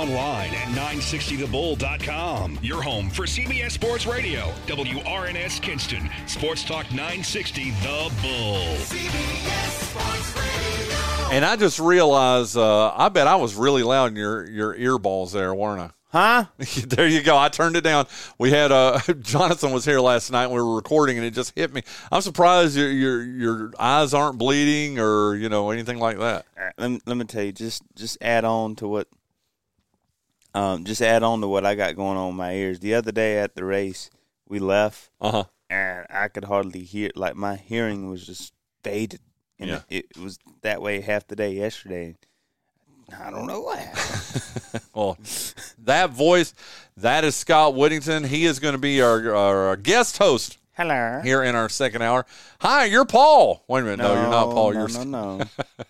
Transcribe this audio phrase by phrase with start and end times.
[0.00, 2.58] online at 960thebull.com.
[2.62, 8.78] Your home for CBS Sports Radio, WRNS Kinston, Sports Talk 960 The Bull.
[11.30, 15.32] And I just realized, uh, I bet I was really loud in your, your earballs
[15.32, 15.90] there, weren't I?
[16.12, 16.46] Huh?
[16.88, 17.36] there you go.
[17.36, 18.06] I turned it down.
[18.38, 20.44] We had uh, Jonathan was here last night.
[20.44, 21.82] And we were recording, and it just hit me.
[22.10, 26.46] I'm surprised your your your eyes aren't bleeding or you know anything like that.
[26.78, 29.06] Let me, let me tell you, just just add on to what,
[30.54, 32.80] um, just add on to what I got going on in my ears.
[32.80, 34.10] The other day at the race,
[34.48, 35.44] we left, Uh huh.
[35.68, 37.10] and I could hardly hear.
[37.14, 39.20] Like my hearing was just faded,
[39.58, 39.80] and Yeah.
[39.88, 42.16] it, it was that way half the day yesterday.
[43.18, 44.42] I don't know what happened.
[44.94, 45.16] Well,
[45.78, 46.52] that voice,
[46.96, 48.24] that is Scott Whittington.
[48.24, 51.20] He is going to be our, our guest host Hello.
[51.24, 52.26] here in our second hour.
[52.60, 53.64] Hi, you're Paul.
[53.68, 53.98] Wait a minute.
[53.98, 54.72] No, you're not Paul.
[54.72, 55.44] No, you're no, no.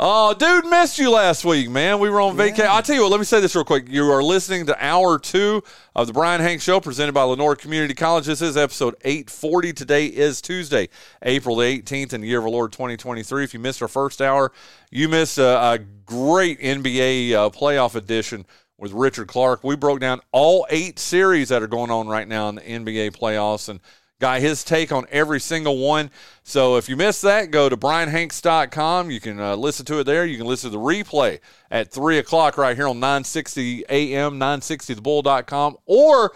[0.00, 1.98] Oh, dude, missed you last week, man.
[1.98, 2.66] We were on vacation.
[2.68, 3.88] I'll tell you what, let me say this real quick.
[3.88, 5.60] You are listening to hour two
[5.96, 8.26] of the Bryan Hanks Show presented by Lenoir Community College.
[8.26, 9.72] This is episode 840.
[9.72, 10.88] Today is Tuesday,
[11.22, 13.42] April the 18th in the year of our Lord 2023.
[13.42, 14.52] If you missed our first hour,
[14.92, 19.64] you missed a, a great NBA uh, playoff edition with Richard Clark.
[19.64, 23.16] We broke down all eight series that are going on right now in the NBA
[23.16, 23.80] playoffs and
[24.20, 26.10] got his take on every single one.
[26.42, 29.10] So if you missed that, go to brianhanks.com.
[29.10, 30.26] You can uh, listen to it there.
[30.26, 35.76] You can listen to the replay at 3 o'clock right here on 960 AM, 960thebull.com,
[35.86, 36.32] or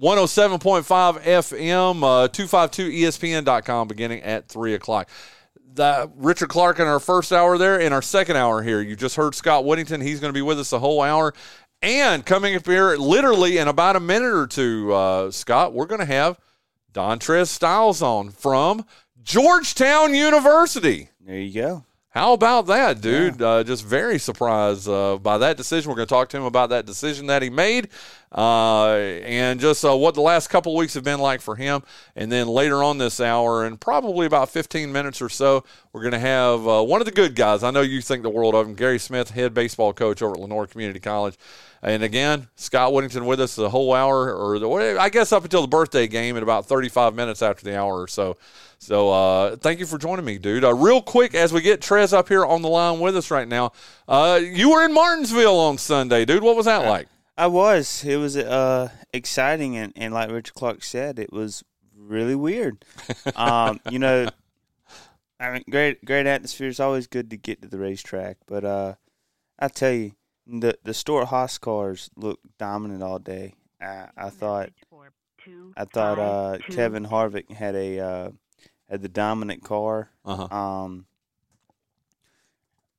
[0.00, 5.08] 107.5 FM, uh, 252ESPN.com beginning at 3 o'clock.
[5.74, 7.78] The, Richard Clark in our first hour there.
[7.78, 10.00] In our second hour here, you just heard Scott Whittington.
[10.00, 11.34] He's going to be with us the whole hour.
[11.82, 16.00] And coming up here, literally in about a minute or two, uh, Scott, we're going
[16.00, 16.38] to have
[16.96, 18.86] Dontrez Styles on from
[19.22, 21.10] Georgetown University.
[21.20, 21.84] There you go.
[22.16, 23.42] How about that, dude?
[23.42, 25.90] Uh, just very surprised uh, by that decision.
[25.90, 27.90] We're going to talk to him about that decision that he made
[28.32, 31.82] uh, and just uh, what the last couple of weeks have been like for him.
[32.14, 35.62] And then later on this hour, and probably about 15 minutes or so,
[35.92, 37.62] we're going to have uh, one of the good guys.
[37.62, 40.40] I know you think the world of him, Gary Smith, head baseball coach over at
[40.40, 41.36] Lenoir Community College.
[41.82, 45.60] And again, Scott Whittington with us the whole hour, or the, I guess up until
[45.60, 48.38] the birthday game, at about 35 minutes after the hour or so.
[48.78, 50.64] So uh, thank you for joining me, dude.
[50.64, 53.48] Uh, real quick, as we get Trez up here on the line with us right
[53.48, 53.72] now,
[54.06, 56.42] uh, you were in Martinsville on Sunday, dude.
[56.42, 57.08] What was that like?
[57.36, 58.04] I was.
[58.04, 61.64] It was uh, exciting, and, and like Richard Clark said, it was
[61.96, 62.84] really weird.
[63.34, 64.28] um, you know,
[65.40, 66.68] I mean, great great atmosphere.
[66.68, 68.94] It's always good to get to the racetrack, but uh,
[69.58, 70.12] I tell you,
[70.46, 73.54] the the Stewart-Haas cars looked dominant all day.
[73.80, 74.70] I, I thought
[75.76, 78.30] I thought uh, Kevin Harvick had a uh,
[78.88, 80.10] had the dominant car.
[80.24, 80.54] Uh-huh.
[80.54, 81.06] Um,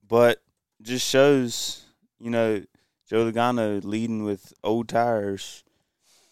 [0.08, 0.42] but
[0.82, 1.86] just shows,
[2.20, 2.64] you know,
[3.10, 5.64] Joe Logano leading with old tires,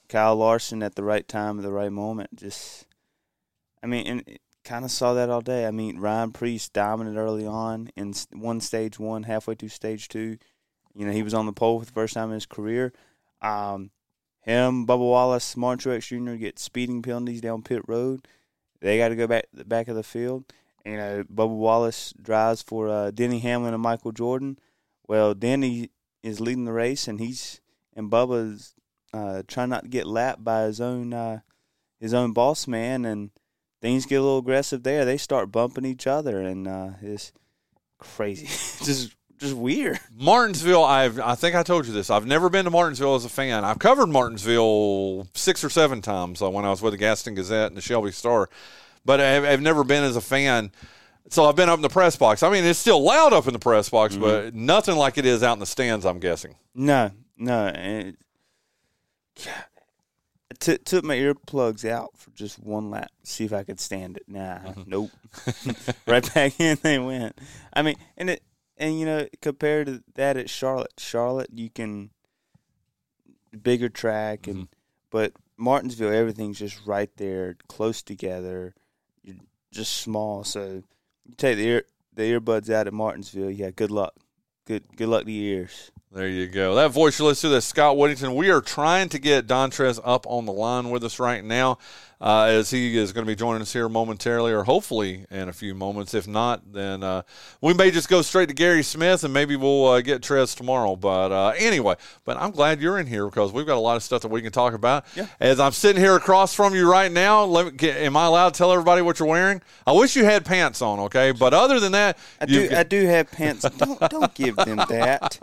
[0.09, 2.35] Kyle Larson at the right time at the right moment.
[2.35, 2.85] Just,
[3.81, 5.65] I mean, and kind of saw that all day.
[5.65, 10.37] I mean, Ryan Preece dominant early on in one stage one, halfway through stage two.
[10.93, 12.93] You know, he was on the pole for the first time in his career.
[13.41, 13.91] Um,
[14.41, 16.35] him, Bubba Wallace, Martin Truex Jr.
[16.35, 18.27] get speeding penalties down pit road.
[18.81, 20.45] They got to go back the back of the field.
[20.85, 24.59] You know, Bubba Wallace drives for uh, Denny Hamlin and Michael Jordan.
[25.07, 25.89] Well, Denny
[26.21, 27.61] is leading the race, and he's
[27.95, 28.75] and Bubba's
[29.13, 31.39] uh, trying not to get lapped by his own uh,
[31.99, 33.31] his own boss man, and
[33.81, 35.05] things get a little aggressive there.
[35.05, 37.31] They start bumping each other, and uh, it's
[37.97, 38.45] crazy,
[38.85, 39.99] just just weird.
[40.17, 42.09] Martinsville, I've I think I told you this.
[42.09, 43.63] I've never been to Martinsville as a fan.
[43.63, 47.67] I've covered Martinsville six or seven times uh, when I was with the Gaston Gazette
[47.67, 48.49] and the Shelby Star,
[49.05, 50.71] but I've, I've never been as a fan.
[51.29, 52.43] So I've been up in the press box.
[52.43, 55.41] I mean, it's still loud up in the press box, but nothing like it is
[55.41, 56.05] out in the stands.
[56.05, 56.55] I'm guessing.
[56.75, 57.71] No, no.
[57.73, 58.15] It,
[59.43, 59.63] yeah.
[60.51, 64.17] I t- took my earplugs out for just one lap, see if I could stand
[64.17, 64.23] it.
[64.27, 65.09] Nah, nope.
[66.07, 67.37] right back in they went.
[67.73, 68.43] I mean, and it,
[68.77, 72.09] and you know, compared to that at Charlotte, Charlotte, you can
[73.61, 74.63] bigger track, and mm-hmm.
[75.09, 78.73] but Martinsville, everything's just right there, close together.
[79.23, 79.37] You're
[79.71, 80.83] just small, so
[81.25, 81.83] you take the ear
[82.13, 83.51] the earbuds out at Martinsville.
[83.51, 84.13] Yeah, good luck.
[84.65, 85.91] Good good luck to your ears.
[86.11, 86.75] There you go.
[86.75, 88.35] That voice you listen to, that's Scott Whittington.
[88.35, 91.77] We are trying to get Dontrez up on the line with us right now,
[92.25, 95.53] uh, as he is going to be joining us here momentarily, or hopefully in a
[95.53, 96.15] few moments.
[96.15, 97.21] If not, then uh,
[97.61, 100.95] we may just go straight to Gary Smith, and maybe we'll uh, get Trez tomorrow.
[100.95, 101.95] But uh, anyway,
[102.25, 104.41] but I'm glad you're in here because we've got a lot of stuff that we
[104.41, 105.05] can talk about.
[105.15, 105.27] Yeah.
[105.39, 108.55] As I'm sitting here across from you right now, let me, get, am I allowed
[108.55, 109.61] to tell everybody what you're wearing?
[109.85, 111.31] I wish you had pants on, okay?
[111.31, 112.69] But other than that, I do.
[112.75, 113.69] I do have pants.
[113.69, 115.37] Don't don't give them that.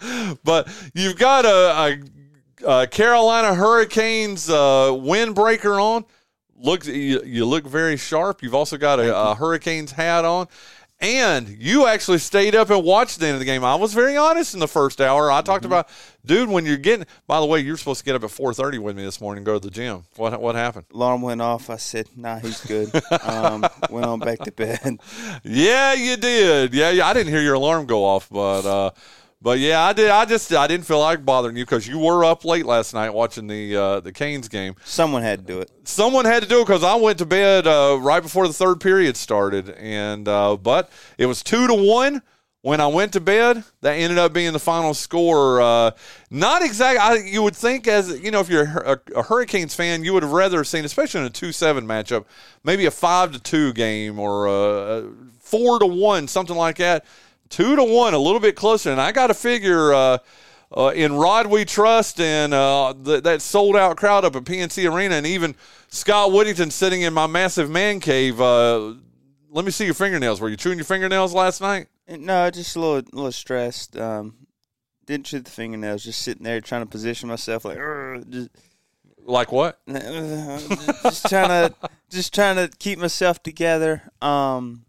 [0.44, 1.98] but you've got a, a,
[2.66, 6.04] a Carolina Hurricanes uh, windbreaker on.
[6.56, 8.42] Look, you, you look very sharp.
[8.42, 10.48] You've also got a, a Hurricanes hat on.
[11.00, 13.62] And you actually stayed up and watched the end of the game.
[13.62, 15.30] I was very honest in the first hour.
[15.30, 15.88] I talked about,
[16.26, 17.06] dude, when you're getting.
[17.28, 19.46] By the way, you're supposed to get up at 4:30 with me this morning, and
[19.46, 20.02] go to the gym.
[20.16, 20.86] What what happened?
[20.92, 21.70] Alarm went off.
[21.70, 22.90] I said, "Nah, he's good."
[23.22, 24.98] um, went on back to bed.
[25.44, 26.74] Yeah, you did.
[26.74, 27.06] Yeah, yeah.
[27.06, 28.90] I didn't hear your alarm go off, but uh,
[29.40, 30.10] but yeah, I did.
[30.10, 33.10] I just I didn't feel like bothering you because you were up late last night
[33.10, 34.74] watching the uh, the Canes game.
[34.84, 35.70] Someone had to do it.
[35.84, 38.80] Someone had to do it because I went to bed uh, right before the third
[38.80, 42.22] period started, and uh, but it was two to one
[42.62, 43.62] when I went to bed.
[43.82, 45.60] That ended up being the final score.
[45.60, 45.92] Uh,
[46.30, 46.98] not exactly.
[46.98, 50.24] I, you would think, as you know, if you're a, a Hurricanes fan, you would
[50.24, 52.24] have rather seen, especially in a two seven matchup,
[52.64, 55.08] maybe a five to two game or a
[55.38, 57.04] four to one, something like that.
[57.48, 59.92] Two to one, a little bit closer, and I got to figure.
[59.92, 60.18] Uh,
[60.76, 64.92] uh, in Rod We Trust and uh, th- that sold out crowd up at PNC
[64.92, 65.54] Arena, and even
[65.88, 68.38] Scott Whittington sitting in my massive man cave.
[68.40, 68.94] Uh,
[69.50, 70.40] let me see your fingernails.
[70.40, 71.88] Were you chewing your fingernails last night?
[72.06, 73.96] No, just a little, little stressed.
[73.96, 74.46] Um,
[75.06, 76.04] didn't chew the fingernails.
[76.04, 77.78] Just sitting there trying to position myself like,
[78.28, 78.50] just,
[79.24, 79.80] Like what?
[79.88, 81.74] just trying to,
[82.10, 84.02] just trying to keep myself together.
[84.20, 84.84] Um,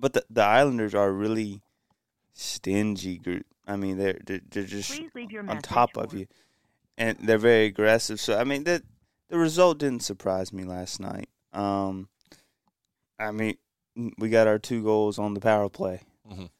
[0.00, 1.62] but the the Islanders are a really
[2.32, 3.46] stingy group.
[3.66, 6.26] I mean, they're they're, they're just Please leave your on top of you,
[6.98, 8.18] and they're very aggressive.
[8.20, 8.82] So I mean, that
[9.28, 11.28] the result didn't surprise me last night.
[11.52, 12.08] Um,
[13.18, 13.56] I mean,
[14.18, 16.00] we got our two goals on the power play.
[16.28, 16.50] Mhm.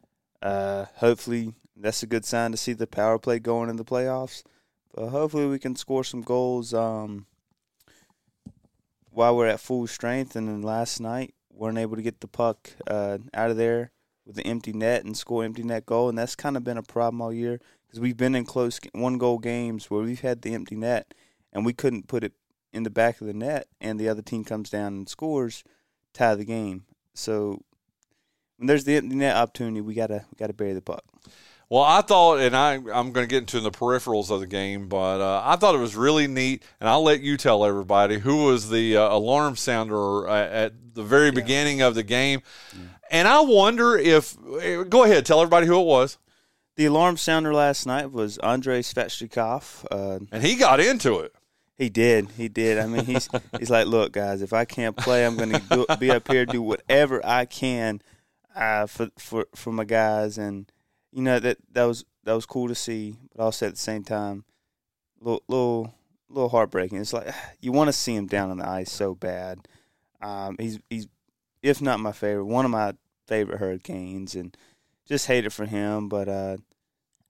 [0.42, 4.42] Uh, hopefully, that's a good sign to see the power play going in the playoffs.
[4.94, 7.26] But hopefully, we can score some goals um,
[9.10, 10.36] while we're at full strength.
[10.36, 13.92] And then last night, weren't able to get the puck uh, out of there
[14.26, 16.82] with the empty net and score empty net goal, and that's kind of been a
[16.82, 20.54] problem all year because we've been in close one goal games where we've had the
[20.54, 21.12] empty net
[21.52, 22.32] and we couldn't put it
[22.72, 25.64] in the back of the net, and the other team comes down and scores,
[26.14, 26.84] tie the game.
[27.14, 27.62] So
[28.56, 31.02] when there's the empty net opportunity, we gotta we gotta bury the puck.
[31.70, 34.88] Well, I thought, and I, I'm going to get into the peripherals of the game,
[34.88, 38.46] but uh, I thought it was really neat, and I'll let you tell everybody who
[38.46, 42.42] was the uh, alarm sounder uh, at the very beginning of the game.
[43.08, 46.18] And I wonder if, eh, go ahead, tell everybody who it was.
[46.74, 49.86] The alarm sounder last night was Andrei Svechnikov.
[49.92, 51.32] Uh, And he got into it.
[51.78, 52.30] He did.
[52.36, 52.78] He did.
[52.78, 53.28] I mean, he's
[53.60, 56.62] he's like, look, guys, if I can't play, I'm going to be up here do
[56.62, 58.02] whatever I can
[58.56, 60.70] uh, for for for my guys, and
[61.12, 64.04] you know that that was that was cool to see, but also at the same
[64.04, 64.44] time,
[65.20, 65.94] little little
[66.28, 66.98] little heartbreaking.
[67.00, 69.66] It's like you want to see him down on the ice so bad.
[70.20, 71.08] Um, he's he's
[71.62, 72.94] if not my favorite, one of my
[73.26, 74.56] favorite Hurricanes, and
[75.06, 76.56] just hate it for him, but uh,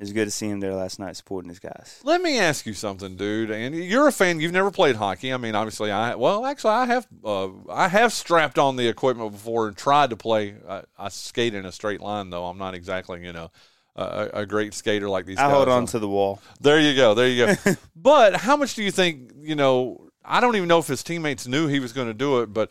[0.01, 2.01] it's good to see him there last night supporting his guys.
[2.05, 3.51] Let me ask you something, dude.
[3.51, 4.41] And you're a fan.
[4.41, 5.33] You've never played hockey.
[5.33, 7.07] I mean, obviously, I well, actually, I have.
[7.23, 10.55] Uh, I have strapped on the equipment before and tried to play.
[10.69, 12.47] I, I skate in a straight line, though.
[12.47, 13.51] I'm not exactly, you know,
[13.97, 15.39] a, a great skater like these.
[15.39, 15.87] I guys hold on are.
[15.89, 16.41] to the wall.
[16.61, 17.15] There you go.
[17.15, 17.75] There you go.
[17.97, 21.47] but how much do you think, you know, I don't even know if his teammates
[21.47, 22.71] knew he was going to do it, but,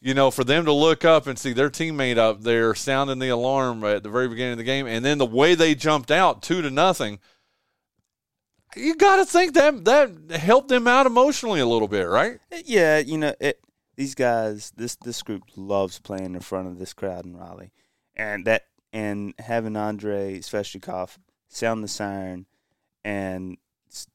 [0.00, 3.28] you know, for them to look up and see their teammate up there sounding the
[3.28, 6.42] alarm at the very beginning of the game, and then the way they jumped out
[6.42, 7.18] two to nothing,
[8.76, 12.38] you got to think that that helped them out emotionally a little bit, right?
[12.64, 13.60] Yeah, you know, it,
[13.96, 17.72] these guys, this this group loves playing in front of this crowd in Raleigh,
[18.14, 21.18] and that and having Andre Svechnikov
[21.48, 22.46] sound the siren
[23.04, 23.58] and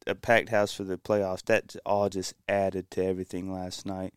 [0.07, 4.13] a packed house for the playoffs, that all just added to everything last night.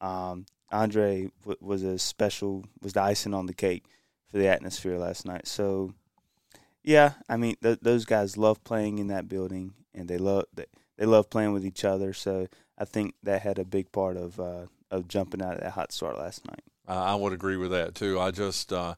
[0.00, 3.84] Um, Andre w- was a special, was the icing on the cake
[4.30, 5.46] for the atmosphere last night.
[5.46, 5.92] So,
[6.82, 10.66] yeah, I mean, th- those guys love playing in that building, and they love they,
[10.96, 12.12] they love playing with each other.
[12.12, 15.72] So, I think that had a big part of uh, of jumping out of that
[15.72, 16.62] hot start last night.
[16.86, 18.20] I would agree with that too.
[18.20, 18.94] I just, uh,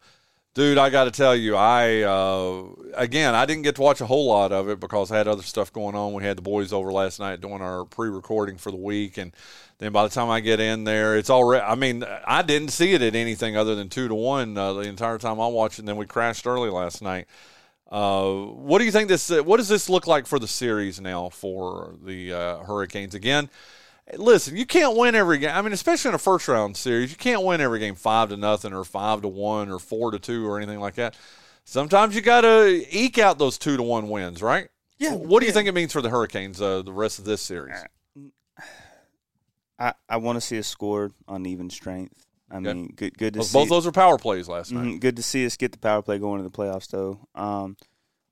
[0.56, 4.06] dude, I got to tell you, I uh, again, I didn't get to watch a
[4.06, 6.14] whole lot of it because I had other stuff going on.
[6.14, 9.32] We had the boys over last night doing our pre-recording for the week, and
[9.78, 11.62] then by the time I get in there, it's already.
[11.62, 14.80] I mean, I didn't see it at anything other than two to one uh, the
[14.80, 15.78] entire time I watched.
[15.78, 17.26] And then we crashed early last night.
[17.88, 19.30] Uh, what do you think this?
[19.30, 23.14] What does this look like for the series now for the uh, Hurricanes?
[23.14, 23.50] Again,
[24.16, 25.50] listen, you can't win every game.
[25.54, 28.36] I mean, especially in a first round series, you can't win every game five to
[28.36, 31.16] nothing or five to one or four to two or anything like that.
[31.64, 34.68] Sometimes you got to eke out those two to one wins, right?
[34.98, 35.54] Yeah, What do you yeah.
[35.54, 37.76] think it means for the Hurricanes uh, the rest of this series?
[39.78, 42.24] I, I want to see us scored on even strength.
[42.50, 42.72] I Okay.
[42.72, 43.52] mean, good good to see.
[43.58, 44.84] Both those are power plays last night.
[44.86, 47.26] Mhm, Good to see us get the power play going to the playoffs, though.
[47.34, 47.76] Um,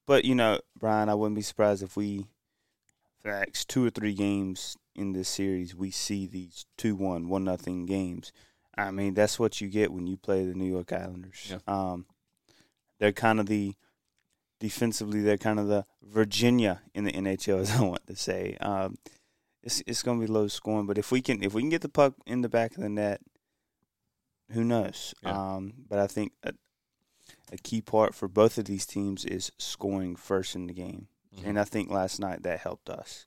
[0.07, 2.27] but you know, Bryan, I wouldn't be surprised if we,
[3.25, 7.87] next two or three games in this series, we see these two one, one nothing
[7.87, 8.33] games.
[8.77, 11.51] I mean, that's what you get when you play the New York Islanders.
[11.51, 11.59] Yeah.
[11.67, 12.07] Um,
[12.99, 13.75] they're kind of the
[14.61, 18.57] defensively, they're kind of the Virginia in the NHL, as I want to say.
[18.61, 18.97] Um,
[19.63, 21.81] it's it's going to be low scoring, but if we can if we can get
[21.83, 23.21] the puck in the back of the net,
[24.51, 25.15] who knows?
[25.23, 25.55] Yeah.
[25.55, 26.53] Um, but I think a,
[27.53, 31.47] a key part for both of these teams is scoring first in the game, Mhm.
[31.49, 33.27] and I think last night that helped us.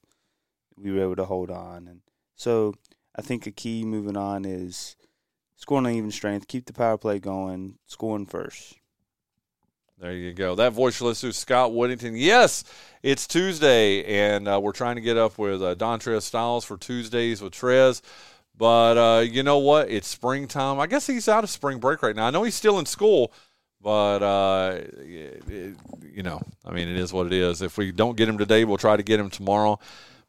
[0.77, 2.01] We were able to hold on, and
[2.35, 2.75] so
[3.15, 4.95] I think a key moving on is
[5.55, 8.75] scoring on even strength, keep the power play going, scoring first.
[9.99, 10.53] There you go.
[10.53, 12.15] That voice you listen to, Scott Whittington.
[12.15, 12.63] Yes,
[13.01, 17.41] it's Tuesday, and uh, we're trying to get up with uh, Dontrez Styles for Tuesdays
[17.41, 18.01] with Trez.
[18.55, 19.89] But uh, you know what?
[19.89, 20.79] It's springtime.
[20.79, 22.27] I guess he's out of spring break right now.
[22.27, 23.31] I know he's still in school,
[23.81, 25.75] but uh, it, it-
[26.13, 27.61] you know, I mean, it is what it is.
[27.61, 29.79] If we don't get him today, we'll try to get him tomorrow.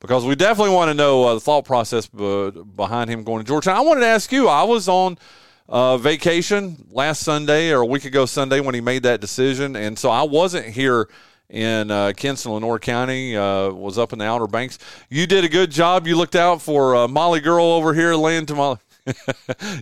[0.00, 3.48] Because we definitely want to know uh, the thought process be- behind him going to
[3.48, 3.76] Georgetown.
[3.76, 4.46] I wanted to ask you.
[4.46, 5.18] I was on
[5.68, 9.98] uh, vacation last Sunday or a week ago Sunday when he made that decision, and
[9.98, 11.08] so I wasn't here
[11.50, 13.36] in uh, Kinston, Lenoir County.
[13.36, 14.78] Uh, was up in the Outer Banks.
[15.08, 16.06] You did a good job.
[16.06, 18.78] You looked out for uh, Molly Girl over here, laying to Molly.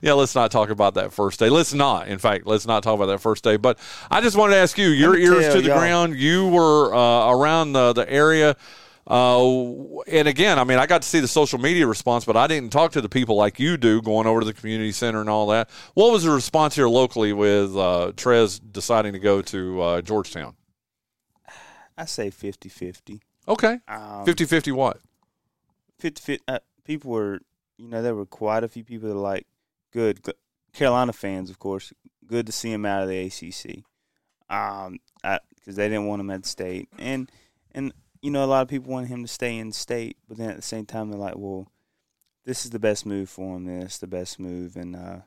[0.02, 1.50] yeah, let's not talk about that first day.
[1.50, 2.08] Let's not.
[2.08, 3.56] In fact, let's not talk about that first day.
[3.56, 3.78] But
[4.10, 4.88] I just wanted to ask you.
[4.88, 5.78] Your ears to the y'all.
[5.78, 6.16] ground.
[6.16, 8.56] You were uh, around the, the area.
[9.06, 12.46] Uh, and again, I mean, I got to see the social media response, but I
[12.46, 15.30] didn't talk to the people like you do going over to the community center and
[15.30, 15.70] all that.
[15.94, 20.56] What was the response here locally with uh, Trez deciding to go to uh, Georgetown?
[21.96, 23.20] I say 50-50.
[23.48, 23.78] Okay.
[23.86, 24.98] Um, 50 50 what?
[26.00, 27.40] 50, 50 uh, people were,
[27.78, 29.46] you know, there were quite a few people that were like,
[29.92, 30.20] good,
[30.72, 31.92] Carolina fans, of course,
[32.26, 33.84] good to see him out of the ACC,
[34.54, 37.30] um, because they didn't want him at state, and
[37.74, 37.92] and
[38.26, 40.56] you know, a lot of people wanted him to stay in state, but then at
[40.56, 41.70] the same time, they're like, well,
[42.44, 43.66] this is the best move for him.
[43.66, 45.18] This the best move, and uh,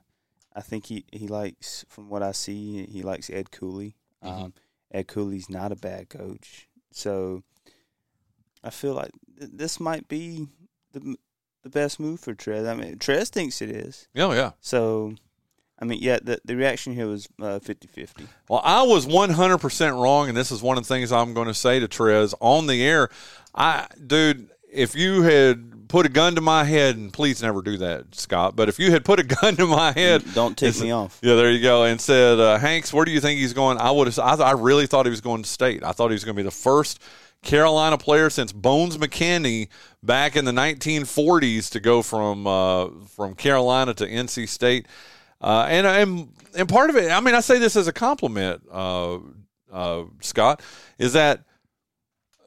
[0.53, 3.95] I think he he likes, from what I see, he likes Ed Cooley.
[4.21, 4.43] Mhm.
[4.43, 4.53] Um,
[4.91, 7.43] Ed Cooley's not a bad coach, so
[8.65, 10.49] I feel like th- this might be
[10.91, 11.15] the
[11.63, 12.67] the best move for Trez.
[12.67, 14.09] I mean, Trez thinks it is.
[14.17, 14.51] Oh, yeah.
[14.59, 15.15] So,
[15.81, 18.27] I mean, yeah, the the reaction here was uh, 50-50.
[18.49, 21.53] Well, I was 100% wrong, and this is one of the things I'm going to
[21.53, 23.09] say to Trez on the air.
[23.55, 27.77] I, dude, if you had put a gun to my head, and please never do
[27.77, 30.81] that, Scott, but if you had put a gun to my head, Don't tick it's-
[30.83, 31.17] me off.
[31.21, 31.83] Yeah, there you go.
[31.85, 33.77] And said, uh, Hanks, where do you think he's going?
[33.77, 34.19] I would have.
[34.19, 35.83] I, I really thought he was going to state.
[35.83, 37.01] I thought he was going to be the first
[37.41, 39.69] Carolina player since Bones McKinney
[40.03, 44.85] back in the 1940s to go from uh, from Carolina to NC State.
[45.41, 48.61] Uh, and and and part of it, I mean, I say this as a compliment,
[48.71, 49.19] uh,
[49.71, 50.61] uh, Scott,
[50.97, 51.43] is that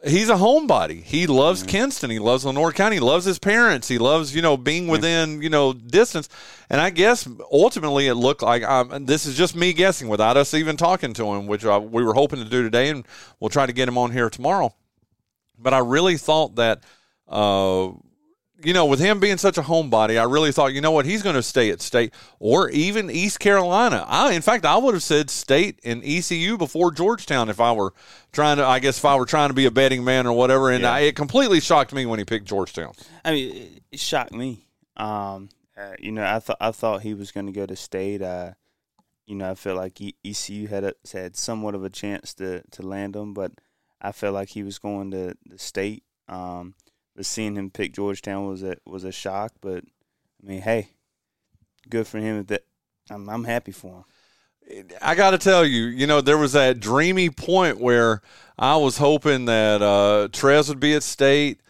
[0.05, 1.03] he's a homebody.
[1.03, 2.11] He loves Kinston.
[2.11, 2.97] He loves Lenoir County.
[2.97, 3.89] He loves his parents.
[3.89, 6.29] He loves you know being within you know distance.
[6.69, 10.53] And I guess ultimately it looked like and this is just me guessing without us
[10.53, 13.07] even talking to him, which uh, we were hoping to do today, and
[13.41, 14.75] we'll try to get him on here tomorrow.
[15.59, 16.83] But I really thought that.
[18.65, 21.23] You know, with him being such a homebody, I really thought, you know what, he's
[21.23, 24.05] going to stay at State or even East Carolina.
[24.09, 27.93] I, in fact, I would have said State and ECU before Georgetown if I were
[28.33, 28.67] trying to.
[28.67, 30.71] I guess if I were trying to be a betting man or whatever.
[30.71, 30.93] And Yeah.
[30.93, 32.93] I, it completely shocked me when he picked Georgetown.
[33.25, 34.67] I mean, it, it shocked me.
[34.97, 38.21] Um, uh, you know, I thought I thought he was going to go to state.
[38.23, 38.53] Uh,
[39.27, 42.63] you know, I felt like E- ECU had a, had somewhat of a chance to
[42.73, 43.53] to land him, but
[44.01, 46.03] I felt like he was going to the state.
[46.29, 46.75] Um,
[47.15, 49.53] but seeing him pick Georgetown was a was a shock.
[49.61, 49.85] But
[50.43, 50.89] I mean, hey,
[51.89, 52.45] good for him.
[52.45, 52.65] That
[53.11, 54.05] I'm I'm happy for him.
[55.03, 58.23] I got to tell you, you know, there was that dreamy point where
[58.59, 61.61] I was hoping that uh, Trez would be at state,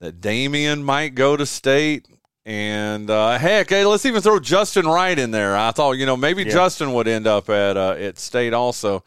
[0.00, 2.06] that Damien might go to state,
[2.44, 5.56] and uh, heck, hey, let's even throw Justin Wright in there.
[5.56, 6.52] I thought, you know, maybe Yeah.
[6.52, 9.02] Justin would end up at uh, at state also.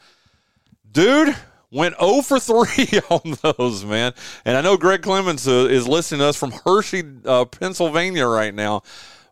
[0.91, 1.35] Dude
[1.71, 4.13] went 0 for 3 on those, man.
[4.45, 8.53] And I know Greg Clemens uh, is listening to us from Hershey, uh, Pennsylvania right
[8.53, 8.83] now,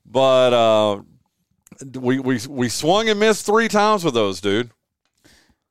[0.06, 0.54] but.
[0.54, 1.02] Uh,
[1.94, 4.72] we, we we swung and missed three times with those, dude.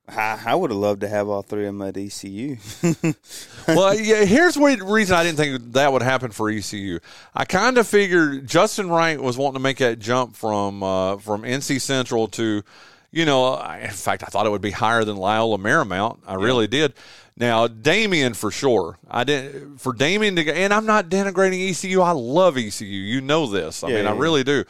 [0.07, 2.57] I, I would have loved to have all three of them at ECU.
[3.67, 4.23] well, yeah.
[4.25, 6.99] Here's the reason I didn't think that would happen for ECU.
[7.33, 11.41] I kind of figured Justin Wright was wanting to make that jump from uh, from
[11.41, 12.63] NC Central to,
[13.15, 16.19] you know, I- in fact, I thought it would be higher than Loyola Marymount.
[16.27, 16.93] I really did.
[17.37, 18.97] Now, Damien for sure.
[19.09, 22.01] I didn't for Damien to go, and I'm not denigrating ECU.
[22.01, 22.85] I love ECU.
[22.85, 23.83] You know this.
[23.83, 24.19] I Yeah, mean, I yeah.
[24.19, 24.63] really do.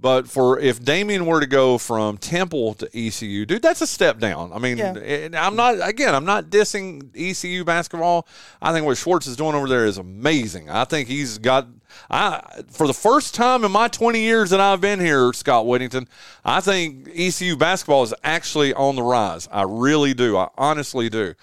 [0.00, 4.18] But for if Damien were to go from Temple to ECU, dude, that's a step
[4.18, 4.52] down.
[4.52, 5.28] I mean, Yeah.
[5.38, 8.26] I'm not again, I'm not dissing ECU basketball.
[8.60, 10.68] I think what Schwartz is doing over there is amazing.
[10.70, 11.68] I think he's got
[12.10, 16.08] I for the first time in my 20 years that I've been here, Scott Whittington,
[16.44, 19.48] I think ECU basketball is actually on the rise.
[19.50, 20.36] I really do.
[20.36, 21.34] I honestly do.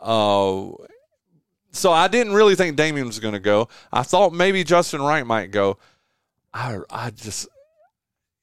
[0.00, 0.72] Uh,
[1.72, 3.68] so I didn't really think Damien was going to go.
[3.92, 5.78] I thought maybe Justin Wright might go.
[6.52, 7.48] I I just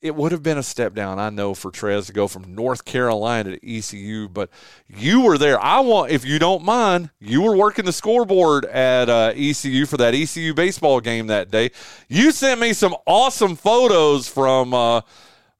[0.01, 2.85] it would have been a step down, I know, for Trez to go from North
[2.85, 4.49] Carolina to ECU, but
[4.87, 5.61] you were there.
[5.61, 9.97] I want, if you don't mind, you were working the scoreboard at uh, ECU for
[9.97, 11.71] that ECU baseball game that day.
[12.07, 14.73] You sent me some awesome photos from.
[14.73, 15.01] Uh,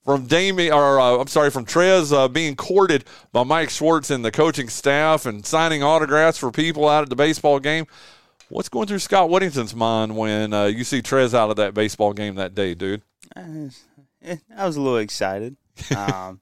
[0.05, 4.25] from Damien, or uh, I'm sorry, from Trez uh, being courted by Mike Schwartz and
[4.25, 7.86] the coaching staff and signing autographs for people out at the baseball game.
[8.48, 12.13] What's going through Scott Whittington's mind when uh, you see Trez out of that baseball
[12.13, 13.03] game that day, dude?
[14.24, 15.56] Eh, I was a little excited,
[15.96, 16.42] um,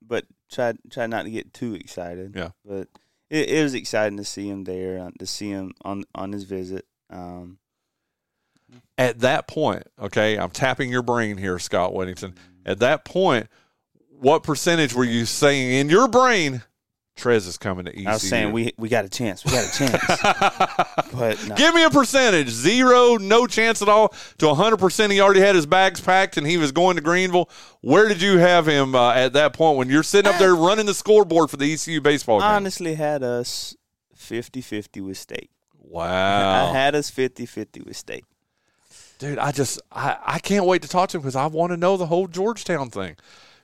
[0.00, 2.34] but tried tried not to get too excited.
[2.36, 2.50] Yeah.
[2.64, 2.88] but
[3.28, 6.44] it, it was exciting to see him there, uh, to see him on on his
[6.44, 6.86] visit.
[7.10, 7.58] Um,
[8.96, 12.34] At that point, okay, I'm tapping your brain here, Scott Whittington.
[12.64, 13.48] At that point,
[14.18, 16.62] what percentage were you saying in your brain?
[17.16, 18.08] Trez is coming to ECU.
[18.08, 20.02] I was saying we we got a chance, we got a chance,
[21.12, 21.54] but no.
[21.54, 22.48] Give me a percentage.
[22.48, 25.10] Zero, no chance at all to 100%.
[25.10, 27.50] He already had his bags packed and he was going to Greenville.
[27.82, 30.86] Where did you have him uh, at that point when you're sitting up there running
[30.86, 32.48] the scoreboard for the ECU baseball game?
[32.48, 33.76] honestly had us
[34.16, 35.50] 50-50 with state.
[35.78, 36.70] Wow.
[36.70, 38.24] I had us 50-50 with state.
[39.18, 41.76] Dude, I just, I, I can't wait to talk to him because I want to
[41.76, 43.16] know the whole Georgetown thing.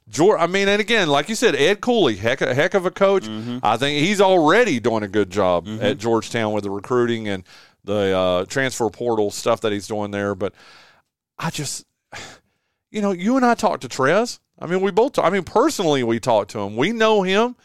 [0.09, 3.25] George, I mean, and again, like you said, Ed Cooley, heck, heck of a coach.
[3.25, 3.59] Mm-hmm.
[3.63, 7.43] I think he's already doing a good job at Georgetown with the recruiting and
[7.83, 10.35] the uh, transfer portal stuff that he's doing there.
[10.35, 10.55] But
[11.39, 11.85] I just,
[12.91, 14.39] you know, you and I talked to Trez.
[14.59, 15.19] I mean, we both.
[15.19, 16.77] I mean, personally, we talked to him.
[16.77, 17.57] We know him.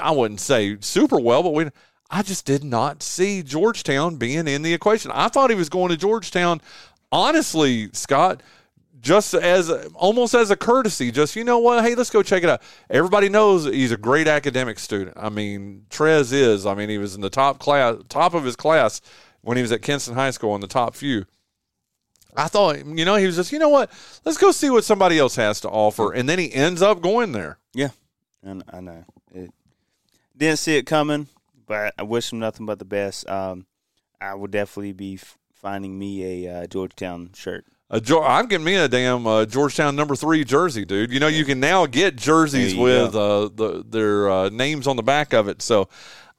[0.00, 1.68] I wouldn't say super well, but we.
[2.10, 5.10] I just did not see Georgetown being in the equation.
[5.12, 6.62] I thought he was going to Georgetown.
[7.12, 8.42] Honestly, Scott,
[9.00, 11.84] just as almost as a courtesy, just you know what?
[11.84, 12.62] Hey, let's go check it out.
[12.90, 15.16] Everybody knows he's a great academic student.
[15.16, 16.66] I mean, Trez is.
[16.66, 19.00] I mean, he was in the top class, top of his class
[19.42, 21.26] when he was at Kinston High School in the top few.
[22.36, 23.90] I thought, you know, he was just, you know what?
[24.24, 27.32] Let's go see what somebody else has to offer, and then he ends up going
[27.32, 27.58] there.
[27.74, 27.90] Yeah,
[28.42, 29.52] and I know it.
[30.36, 31.26] Didn't see it coming,
[31.66, 33.28] but I wish him nothing but the best.
[33.28, 33.66] Um,
[34.20, 35.18] I would definitely be
[35.52, 37.64] finding me a uh, Georgetown shirt.
[37.90, 41.10] Uh, I'm getting me a damn uh, Georgetown number three jersey, dude.
[41.10, 45.02] You know, you can now get jerseys with uh, the their uh, names on the
[45.02, 45.62] back of it.
[45.62, 45.88] So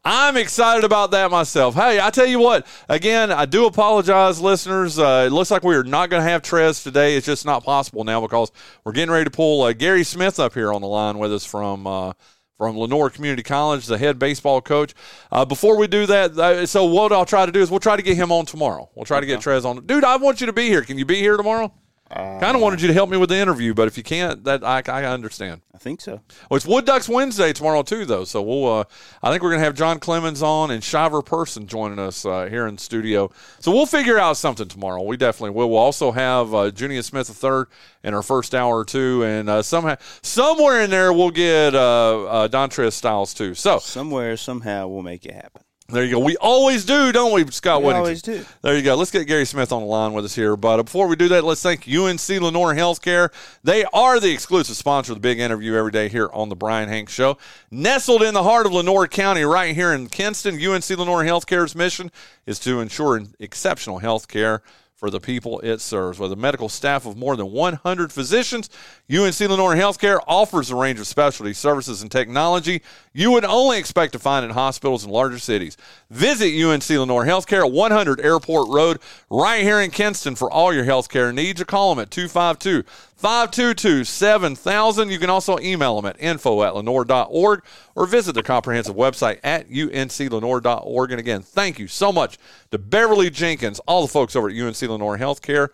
[0.06, 1.74] I'm excited about that myself.
[1.74, 5.00] Hey, I tell you what, again, I do apologize, listeners.
[5.00, 7.16] Uh, it looks like we are not going to have Trez today.
[7.18, 8.52] It's just not possible now because
[8.84, 11.46] we're getting ready to pull uh, Gary Smith up here on the line with us
[11.46, 12.14] from.
[12.60, 14.93] From Lenoir Community College, the head baseball coach.
[15.32, 17.95] Uh, before we do that, uh, so what I'll try to do is we'll try
[17.95, 18.89] to get him on tomorrow.
[18.95, 19.86] We'll try to get Trez on.
[19.86, 20.82] Dude, I want you to be here.
[20.82, 21.72] Can you be here tomorrow?
[22.15, 24.63] Kind of wanted you to help me with the interview, but if you can't, that
[24.63, 25.62] I, I understand.
[25.74, 26.22] I think so.
[26.50, 28.26] Well, it's Wood Ducks Wednesday tomorrow too, though.
[28.26, 28.80] So we'll.
[28.80, 28.84] Uh,
[29.24, 32.67] I think we're gonna have John Clemens on and Shiver Person joining us uh, here
[32.67, 33.32] in studio.
[33.60, 35.02] So we'll figure out something tomorrow.
[35.04, 35.69] We definitely will.
[35.69, 37.63] We'll also have uh, Junior Smith III
[38.04, 42.26] in our first hour or two, and uh, somehow somewhere in there we'll get uh,
[42.26, 43.54] uh, Dontrez Styles too.
[43.54, 45.62] So Somewhere, somehow, we'll make it happen.
[45.91, 46.19] There you go.
[46.19, 48.04] We always do, don't we, Scott We Whittington?
[48.06, 48.45] always do.
[48.62, 48.95] There you go.
[48.95, 50.56] Let's get Gary Smith on the line with us here.
[50.56, 53.30] But before we do that, let's thank UNC Lenoir Healthcare.
[53.63, 56.89] They are the exclusive sponsor of the big interview every day here on the Bryan
[56.89, 57.38] Hanks Show.
[57.71, 62.12] Nestled in the heart of Lenoir County, right here in Kinston, UNC Lenoir Healthcare's mission
[62.45, 64.62] is to ensure exceptional health care
[65.00, 66.20] for the people it serves.
[66.20, 68.70] With a medical staff of more than 100 physicians,
[69.10, 72.82] UNC Lenoir Healthcare offers a range of specialty services and technology
[73.14, 75.78] you would only expect to find in hospitals in larger cities.
[76.10, 80.86] Visit UNC Lenoir Healthcare at 100 Airport Road, right here in Kinston, for all your
[80.86, 81.62] healthcare needs.
[81.62, 82.84] Or call them at 252
[83.19, 85.10] 522 7000.
[85.10, 89.69] You can also email them at info at lenoir.org or visit their comprehensive website at
[89.69, 91.12] unclenoir.org.
[91.12, 92.38] And again, thank you so much
[92.71, 95.67] to Beverly Jenkins, all the folks over at UNC Lenoir Healthcare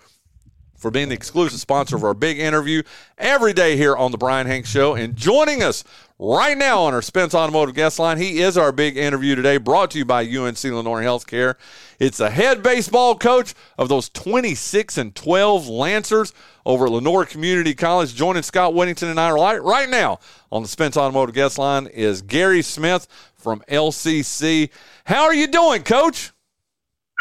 [0.75, 2.81] for being the exclusive sponsor of our big interview
[3.19, 4.95] every day here on the Bryan Hanks Show.
[4.95, 5.83] And joining us
[6.17, 9.91] right now on our Spence Automotive guest line, he is our big interview today, brought
[9.91, 11.55] to you by UNC Lenoir Healthcare.
[11.99, 16.33] It's the head baseball coach of those 26 and 12 Lancers
[16.65, 18.15] over at Lenoir Community College.
[18.15, 20.19] Joining Scott Whittington and I right, right now
[20.51, 24.69] on the Spence Automotive guest line is Gary Smith from LCC.
[25.05, 26.31] How are you doing, Coach?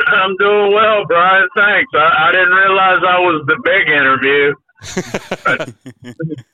[0.06, 1.48] I'm doing well, Bryan.
[1.54, 1.90] Thanks.
[1.94, 4.54] I, I didn't realize I was the big interview.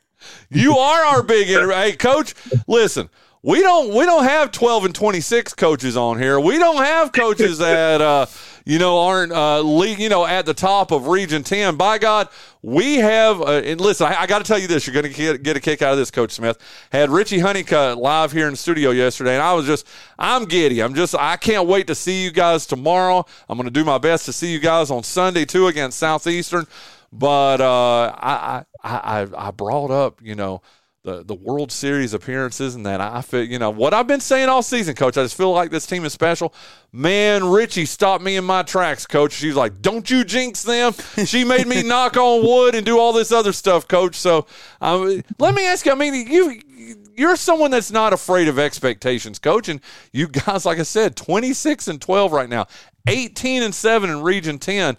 [0.50, 2.35] you are our big hey coach.
[2.66, 3.09] Listen,
[3.42, 6.38] we don't we don't have 12 and 26 coaches on here.
[6.38, 8.26] We don't have coaches that uh,
[8.66, 11.76] you know aren't uh, league you know at the top of Region 10.
[11.76, 12.28] By God,
[12.61, 15.16] we have uh, and listen, I, I got to tell you this, you're going to
[15.16, 16.59] get, get a kick out of this coach Smith.
[16.92, 19.87] Had Richie Honeycutt live here in the studio yesterday and I was just
[20.18, 20.83] I'm giddy.
[20.83, 23.24] I'm just I can't wait to see you guys tomorrow.
[23.48, 26.66] I'm going to do my best to see you guys on Sunday too against Southeastern.
[27.12, 30.62] But uh, I, I I I brought up, you know,
[31.03, 34.49] the the World Series appearances and that I feel you know what I've been saying
[34.49, 35.16] all season, Coach.
[35.16, 36.55] I just feel like this team is special.
[36.92, 39.33] Man, Richie stopped me in my tracks, Coach.
[39.33, 40.92] She's like, "Don't you jinx them."
[41.25, 44.14] She made me knock on wood and do all this other stuff, Coach.
[44.14, 44.46] So
[44.81, 45.92] um, let me ask you.
[45.92, 46.61] I mean, you
[47.16, 49.81] you're someone that's not afraid of expectations, Coach, and
[50.12, 52.66] you guys, like I said, 26 and 12 right now,
[53.09, 54.96] 18 and seven in Region 10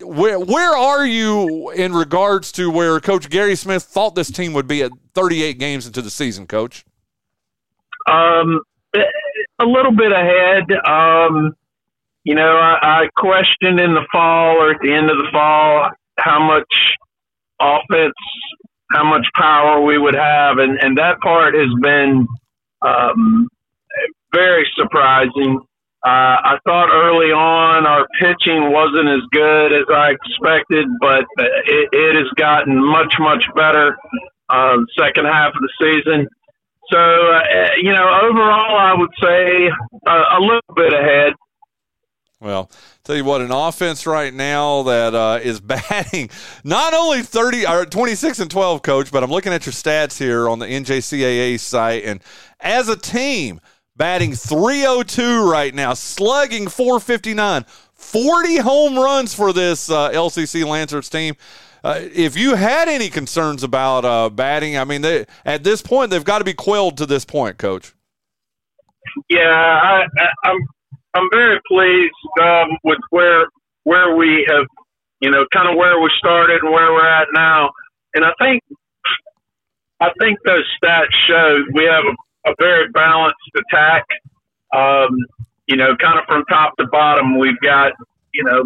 [0.00, 4.68] where where are you in regards to where Coach Gary Smith thought this team would
[4.68, 6.84] be at 38 games into the season, Coach?
[8.08, 8.60] Um,
[8.94, 10.64] a little bit ahead.
[10.86, 11.54] Um,
[12.24, 15.90] you know, I, I questioned in the fall or at the end of the fall
[16.18, 16.74] how much
[17.60, 18.14] offense,
[18.90, 22.26] how much power we would have, and and that part has been
[22.82, 23.48] um,
[24.32, 25.60] very surprising.
[26.08, 31.88] Uh, I thought early on our pitching wasn't as good as I expected, but it,
[31.92, 33.94] it has gotten much, much better
[34.48, 36.26] uh, second half of the season.
[36.90, 39.68] So, uh, you know, overall, I would say
[40.06, 41.34] uh, a little bit ahead.
[42.40, 42.70] Well,
[43.04, 46.30] tell you what, an offense right now that uh, is batting
[46.64, 50.48] not only 30 or 26 and 12, coach, but I'm looking at your stats here
[50.48, 52.04] on the NJCAA site.
[52.04, 52.22] And
[52.60, 53.60] as a team,
[53.98, 61.34] batting 302 right now, slugging 459, 40 home runs for this uh, LCC Lancers team.
[61.84, 66.10] Uh, if you had any concerns about uh, batting, I mean, they, at this point,
[66.10, 67.94] they've got to be quelled to this point, Coach.
[69.28, 70.58] Yeah, I, I, I'm
[71.14, 73.46] I'm very pleased um, with where
[73.84, 74.66] where we have,
[75.20, 77.70] you know, kind of where we started and where we're at now.
[78.14, 78.62] And I think
[80.00, 82.14] I think those stats show we have a
[82.50, 84.04] a very balanced attack.
[84.74, 85.10] Um,
[85.66, 87.92] you know, kind of from top to bottom, we've got,
[88.32, 88.64] you know,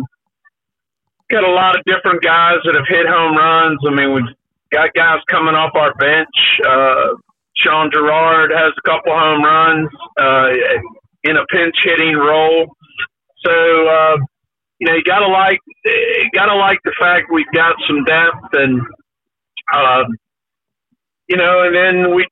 [1.30, 3.78] got a lot of different guys that have hit home runs.
[3.86, 4.34] I mean, we've
[4.70, 6.60] got guys coming off our bench.
[6.66, 7.14] Uh,
[7.56, 9.88] Sean Gerard has a couple home runs
[10.20, 10.50] uh,
[11.24, 12.74] in a pinch hitting role.
[13.44, 14.16] So, uh,
[14.78, 15.58] you know, you gotta like,
[16.34, 18.80] gotta like the fact we've got some depth and,
[19.72, 20.04] uh,
[21.28, 22.26] you know, and then we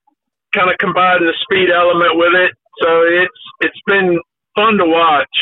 [0.55, 2.53] kind of combine the speed element with it.
[2.83, 4.19] So it's it's been
[4.55, 5.37] fun to watch.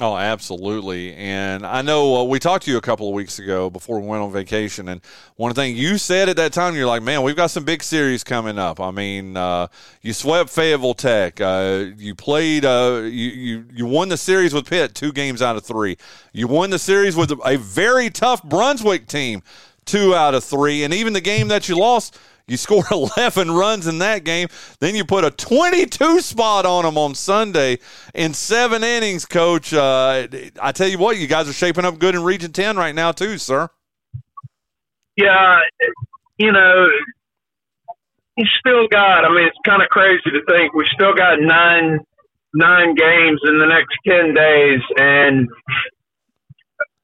[0.00, 1.12] Oh, absolutely.
[1.14, 4.06] And I know uh, we talked to you a couple of weeks ago before we
[4.06, 4.88] went on vacation.
[4.88, 5.00] And
[5.34, 8.22] one thing you said at that time, you're like, man, we've got some big series
[8.22, 8.78] coming up.
[8.78, 9.66] I mean, uh,
[10.00, 11.40] you swept Fayetteville Tech.
[11.40, 15.56] Uh, you played, uh, you, you, you won the series with Pitt two games out
[15.56, 15.96] of three.
[16.32, 19.42] You won the series with a very tough Brunswick team
[19.88, 20.84] two out of three.
[20.84, 24.48] And even the game that you lost, you score 11 runs in that game.
[24.80, 27.78] Then you put a 22 spot on them on Sunday
[28.14, 29.72] in seven innings, coach.
[29.72, 30.28] Uh,
[30.60, 33.12] I tell you what, you guys are shaping up good in Region 10 right now,
[33.12, 33.68] too, sir.
[35.16, 35.58] Yeah,
[36.36, 36.86] you know,
[38.36, 41.98] you still got, I mean, it's kind of crazy to think we still got nine
[42.54, 45.48] nine games in the next 10 days and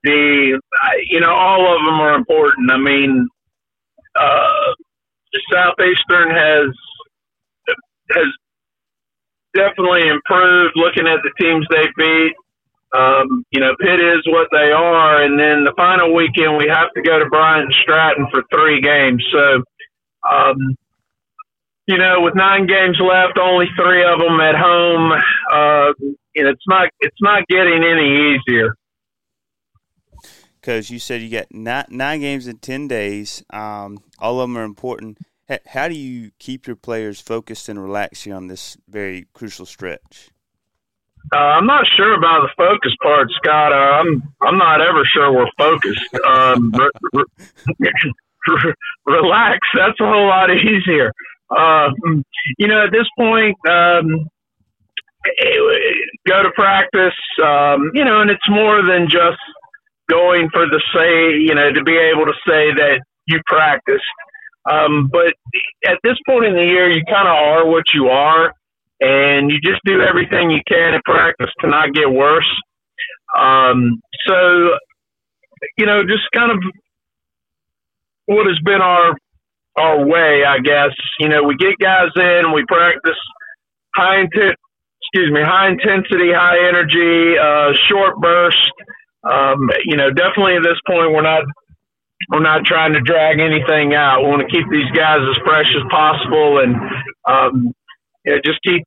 [0.05, 0.61] the
[1.09, 3.29] you know all of them are important i mean
[4.19, 4.75] uh
[5.53, 6.71] Southeastern has
[8.13, 8.27] has
[9.55, 10.75] definitely improved.
[10.77, 12.35] Looking at the teams they beat,
[12.97, 16.93] um, you know, Pitt is what they are, and then the final weekend we have
[16.97, 19.25] to go to Bryant Stratton for three games.
[19.33, 19.63] So,
[20.31, 20.77] um,
[21.87, 25.13] you know, with nine games left, only three of them at home.
[25.53, 25.93] Uh,
[26.35, 28.75] you it's not it's not getting any easier
[30.65, 33.43] because you said you got nine, nine games in 10 days.
[33.51, 35.19] Um, all of them are important.
[35.67, 40.31] How do you keep your players focused and relaxing on this very crucial stretch?
[41.35, 43.73] Uh, I'm not sure about the focus part, Scott.
[43.73, 46.15] Uh, I'm I'm not ever sure we're focused.
[46.27, 47.25] Um, re-
[48.49, 48.75] re-
[49.07, 49.59] relax.
[49.75, 51.13] That's a whole lot easier.
[51.51, 51.91] Uh,
[52.59, 54.29] you know, at this point, um,
[56.27, 57.19] go to practice.
[57.43, 59.39] Um, you know, and it's more than just
[60.11, 64.05] going for the say, you know, to be able to say that you practiced.
[64.71, 65.35] Um, but
[65.87, 68.53] at this point in the year, you kind of are what you are,
[69.01, 72.49] and you just do everything you can in practice to not get worse.
[73.39, 74.71] Um, so,
[75.77, 76.59] you know, just kind of
[78.27, 79.15] what has been our
[79.77, 80.93] our way, I guess.
[81.19, 83.19] You know, we get guys in, we practice
[83.97, 84.57] high intent,
[85.03, 88.59] excuse me, high intensity, high energy, uh, short burst.
[89.25, 91.45] Um, you know, definitely at this point, we're not
[92.31, 94.23] we're not trying to drag anything out.
[94.23, 96.77] We want to keep these guys as fresh as possible, and
[97.29, 97.75] um,
[98.25, 98.85] you know, just keep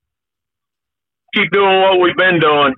[1.35, 2.73] keep doing what we've been doing.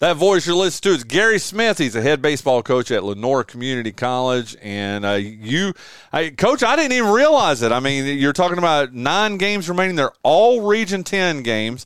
[0.00, 1.78] That voice you're listening to is Gary Smith.
[1.78, 5.74] He's a head baseball coach at Lenoir Community College, and uh, you,
[6.12, 7.72] I, coach, I didn't even realize it.
[7.72, 9.96] I mean, you're talking about nine games remaining.
[9.96, 11.84] They're all Region Ten games,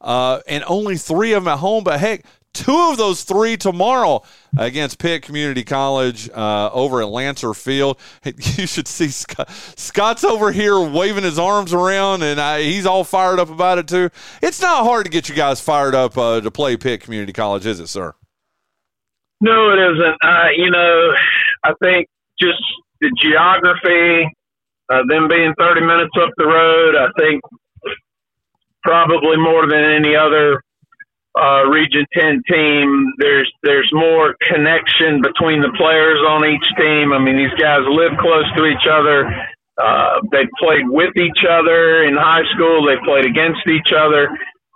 [0.00, 1.84] uh, and only three of them at home.
[1.84, 4.22] But heck, two of those three tomorrow
[4.56, 7.98] against Pitt Community College uh, over at Lancer Field.
[8.62, 9.50] You should see Scott.
[9.50, 13.88] Scott's over here waving his arms around, and I, he's all fired up about it
[13.88, 14.10] too.
[14.42, 17.66] It's not hard to get you guys fired up uh, to play Pitt Community College,
[17.66, 18.14] is it, sir?
[19.40, 20.16] No, it isn't.
[20.22, 21.10] Uh, you know,
[21.64, 22.62] I think just
[23.00, 24.30] the geography,
[24.88, 27.40] uh, them being 30 minutes up the road, I think
[28.82, 30.62] probably more than any other
[31.38, 37.12] uh, Region 10 team, there's there's more connection between the players on each team.
[37.12, 39.24] I mean, these guys live close to each other.
[39.82, 42.86] Uh, they played with each other in high school.
[42.86, 44.28] They played against each other.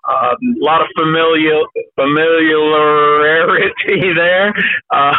[0.08, 4.54] Uh, a lot of familial familiarity there.
[4.90, 5.14] Uh,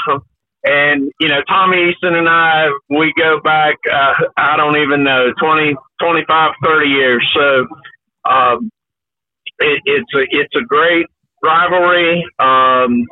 [0.65, 3.75] and you know, Tommy Eason and I, we go back.
[3.91, 7.27] Uh, I don't even know 20, 25, 30 years.
[7.35, 7.67] So.
[8.29, 8.69] Um,
[9.59, 11.05] it, it's a it's a great
[11.43, 12.25] rivalry.
[12.39, 13.05] Um,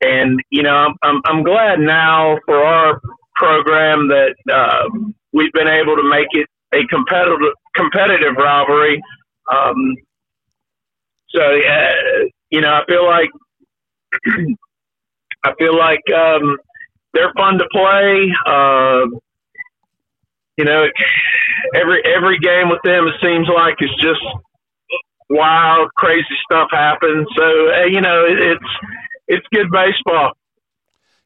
[0.00, 3.00] and you know, I'm, I'm, glad now for our
[3.34, 4.88] program that uh,
[5.32, 7.38] we've been able to make it a competitive
[7.74, 9.00] competitive rivalry.
[9.50, 9.96] Um,
[11.30, 13.30] so uh, you know, I feel like
[15.44, 16.58] I feel like um,
[17.14, 18.32] they're fun to play.
[18.46, 19.06] Uh,
[20.58, 20.86] you know,
[21.74, 24.20] every every game with them, it seems like it's just
[25.28, 27.26] wild, crazy stuff happens.
[27.36, 28.64] So uh, you know, it's
[29.28, 30.32] it's good baseball.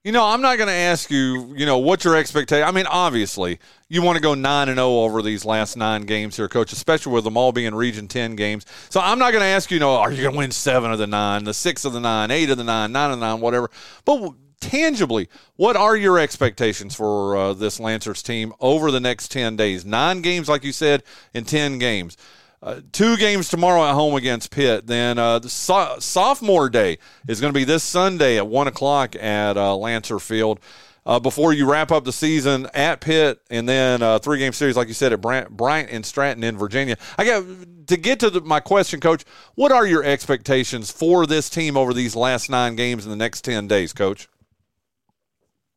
[0.02, 2.66] You know, I'm not going to ask you, you know, what's your expectation.
[2.66, 3.58] I mean, obviously,
[3.90, 7.12] you want to go 9 and 0 over these last 9 games here, coach, especially
[7.12, 8.64] with them all being region 10 games.
[8.88, 10.90] So, I'm not going to ask you, you know, are you going to win 7
[10.90, 13.26] of the 9, the 6 of the 9, 8 of the 9, 9 of the
[13.26, 13.70] 9, whatever.
[14.06, 19.54] But tangibly, what are your expectations for uh, this Lancers team over the next 10
[19.56, 19.84] days?
[19.84, 21.02] 9 games like you said
[21.34, 22.16] in 10 games.
[22.62, 24.86] Uh, two games tomorrow at home against Pitt.
[24.86, 29.16] Then uh, the so- sophomore day is going to be this Sunday at one o'clock
[29.16, 30.60] at uh, Lancer Field.
[31.06, 34.76] Uh, before you wrap up the season at Pitt, and then uh, three game series,
[34.76, 36.98] like you said, at Bryant and Stratton in Virginia.
[37.16, 37.44] I got
[37.86, 39.24] to get to the, my question, Coach.
[39.54, 43.40] What are your expectations for this team over these last nine games in the next
[43.40, 44.28] ten days, Coach?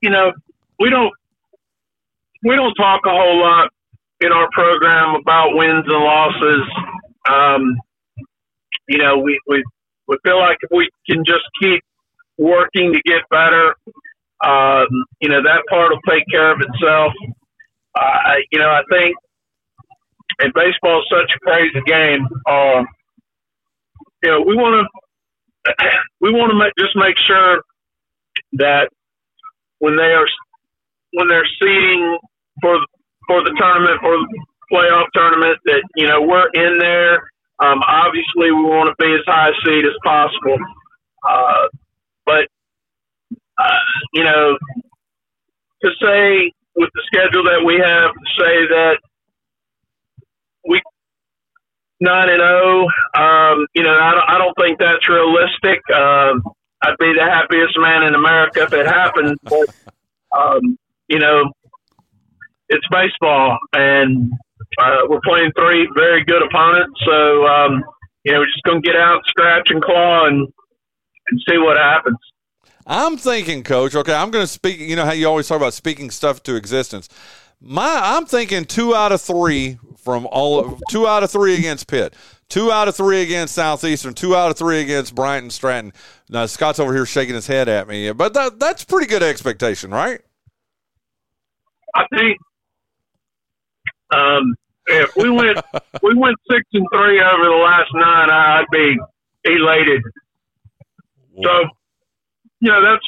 [0.02, 0.34] You know,
[0.78, 1.13] we don't
[2.43, 3.72] we don't talk a whole lot
[4.24, 6.64] in our program about wins and losses.
[7.30, 7.76] Um,
[8.88, 9.64] you know, we, we,
[10.08, 11.82] we feel like if we can just keep
[12.38, 13.76] working to get better,
[14.44, 14.88] um,
[15.22, 17.14] you know, that part will take care of itself.
[17.96, 19.16] Uh, you know, I think
[20.40, 22.28] and baseball is such a crazy game.
[22.48, 22.84] Uh,
[24.24, 24.88] you know, we want
[25.68, 25.74] to
[26.22, 27.62] we want to make, just make sure
[28.54, 28.90] that
[29.80, 30.28] when they are
[31.14, 32.18] when they're seeding
[32.62, 32.80] for
[33.28, 37.30] for the tournament, for the playoff tournament, that you know we're in there.
[37.60, 40.58] Um, obviously, we want to be as high a seed as possible,
[41.28, 41.68] uh,
[42.26, 42.48] but
[43.58, 44.58] uh, you know,
[45.84, 48.98] to say with the schedule that we have, to say that
[50.68, 50.82] we
[52.00, 55.82] nine and zero, oh, um, you know, I don't, I don't think that's realistic.
[55.90, 56.34] Uh,
[56.84, 59.70] I'd be the happiest man in America if it happened, but
[60.38, 61.52] um, you know,
[62.74, 64.32] it's baseball, and
[64.80, 66.94] uh, we're playing three very good opponents.
[67.06, 67.84] So um,
[68.24, 70.48] you know, we're just going to get out, scratch and claw, and
[71.28, 72.18] and see what happens.
[72.86, 73.96] I'm thinking, Coach.
[73.96, 74.80] Okay, I'm going to speak.
[74.80, 77.08] You know how you always talk about speaking stuff to existence.
[77.66, 81.88] My, I'm thinking two out of three from all of, two out of three against
[81.88, 82.14] Pitt,
[82.50, 85.94] two out of three against Southeastern, two out of three against Bryant and Stratton.
[86.30, 89.92] Now Scott's over here shaking his head at me, but that that's pretty good expectation,
[89.92, 90.20] right?
[91.96, 92.38] I think
[94.13, 94.56] um,
[94.88, 95.60] if we went
[96.02, 98.97] we went six and three over the last nine, I'd be
[99.45, 100.02] elated.
[101.41, 101.52] So,
[102.60, 103.08] you know, that's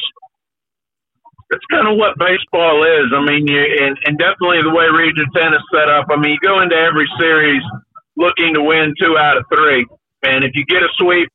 [1.50, 3.12] that's kind of what baseball is.
[3.14, 6.08] I mean, you and, and definitely the way Region Ten is set up.
[6.10, 7.62] I mean, you go into every series
[8.18, 9.86] looking to win two out of three,
[10.24, 11.30] and if you get a sweep,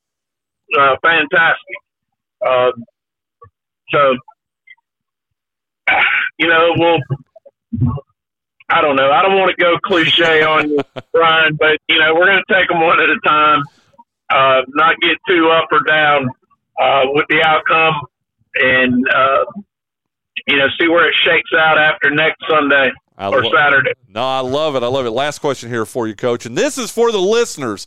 [0.79, 1.77] uh, fantastic.
[2.45, 2.73] Uh,
[3.91, 4.17] so,
[6.39, 6.99] you know, we'll
[8.71, 9.11] I don't know.
[9.11, 10.81] I don't want to go cliche on you,
[11.13, 13.63] Bryan, but you know we're going to take them one at a time.
[14.31, 16.29] Uh, not get too up or down
[16.81, 17.95] uh, with the outcome,
[18.55, 19.45] and uh,
[20.47, 23.93] you know see where it shakes out after next Sunday I or lo- Saturday.
[24.09, 24.83] No, I love it.
[24.83, 25.11] I love it.
[25.11, 27.87] Last question here for you, Coach, and this is for the listeners.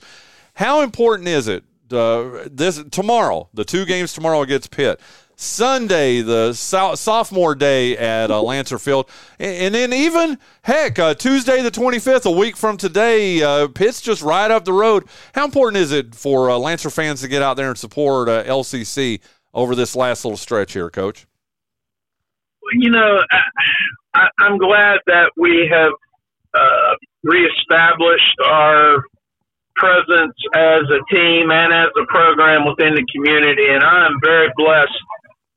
[0.56, 3.50] How important is it uh, this tomorrow?
[3.54, 5.00] The two games tomorrow against Pitt.
[5.36, 11.16] Sunday, the so- sophomore day at uh, Lancer Field, and, and then even heck, uh,
[11.16, 15.06] Tuesday the twenty fifth, a week from today, uh, Pitt's just right up the road.
[15.34, 18.44] How important is it for uh, Lancer fans to get out there and support uh,
[18.44, 19.22] LCC
[19.54, 21.26] over this last little stretch here, Coach?
[22.62, 23.20] Well you know,
[24.14, 25.92] I, I'm glad that we have
[26.54, 29.04] uh, reestablished our
[29.76, 34.50] presence as a team and as a program within the community, and I am very
[34.56, 34.92] blessed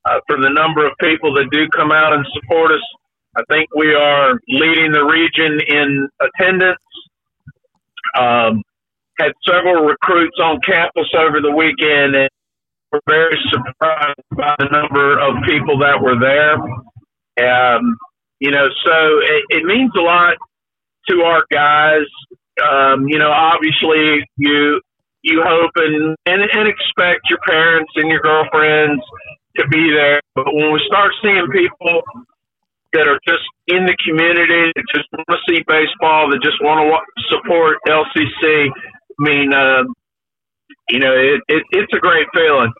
[0.04, 2.82] uh, for the number of people that do come out and support us.
[3.36, 6.80] I think we are leading the region in attendance.
[8.18, 8.62] Um,
[9.18, 12.30] had several recruits on campus over the weekend, and
[12.92, 16.54] we're very surprised by the number of people that were there.
[17.38, 17.96] Um,
[18.40, 20.36] you know, so it, it means a lot
[21.08, 22.06] to our guys.
[22.62, 24.80] Um, you know, obviously you
[25.22, 29.02] you hope and, and and expect your parents and your girlfriends
[29.56, 32.02] to be there, but when we start seeing people
[32.92, 36.80] that are just in the community that just want to see baseball, that just want
[36.80, 39.84] to support LCC, I mean, uh,
[40.88, 42.72] you know, it, it, it's a great feeling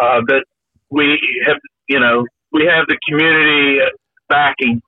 [0.00, 0.44] uh, that
[0.90, 3.78] we have, you know, we have the community
[4.28, 4.80] backing.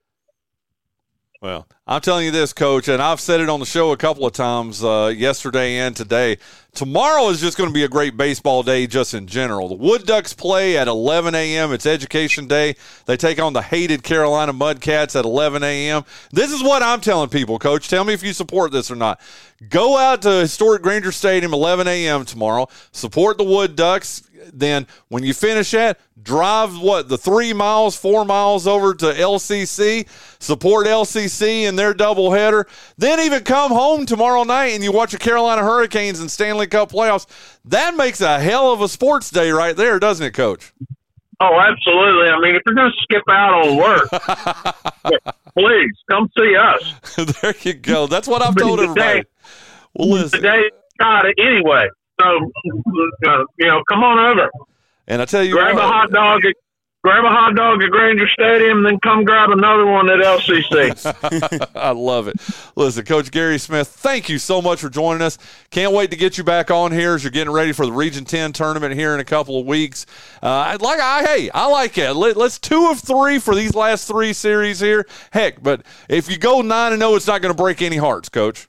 [1.40, 4.24] Well, I'm telling you this, Coach, and I've said it on the show a couple
[4.24, 6.38] of times uh, yesterday and today.
[6.72, 9.68] Tomorrow is just going to be a great baseball day, just in general.
[9.68, 11.70] The Wood Ducks play at 11 a.m.
[11.70, 12.76] It's Education Day.
[13.04, 16.06] They take on the hated Carolina Mudcats at 11 a.m.
[16.30, 17.90] This is what I'm telling people, Coach.
[17.90, 19.20] Tell me if you support this or not.
[19.68, 22.24] Go out to historic Grainger Stadium 11 a.m.
[22.24, 22.68] tomorrow.
[22.92, 24.22] Support the Wood Ducks.
[24.52, 30.08] Then, when you finish that, drive what the three miles, four miles over to LCC.
[30.40, 32.64] Support LCC and their doubleheader.
[32.96, 36.92] Then even come home tomorrow night and you watch the Carolina Hurricanes and Stanley Cup
[36.92, 37.26] playoffs.
[37.64, 40.72] That makes a hell of a sports day right there, doesn't it, Coach?
[41.40, 42.28] Oh, absolutely.
[42.28, 44.08] I mean, if you're going to skip out on work,
[45.58, 47.40] please come see us.
[47.40, 48.06] there you go.
[48.06, 49.24] That's what I've told everybody.
[49.94, 50.40] Well, listen.
[50.40, 51.88] Today, got it anyway.
[52.22, 52.52] So,
[53.26, 54.50] uh, you know, come on over.
[55.08, 56.54] And I tell you Grab a hot dog at
[57.02, 61.68] grab a hot dog at Grainger Stadium, then come grab another one at LCC.
[61.74, 62.36] I love it.
[62.76, 65.36] Listen, Coach Gary Smith, thank you so much for joining us.
[65.70, 68.24] Can't wait to get you back on here as you're getting ready for the Region
[68.24, 70.06] 10 tournament here in a couple of weeks.
[70.40, 72.14] Uh, like, I, hey, I like it.
[72.14, 75.04] Let, let's two of three for these last three series here.
[75.32, 78.28] Heck, but if you go nine and zero, it's not going to break any hearts,
[78.28, 78.68] Coach.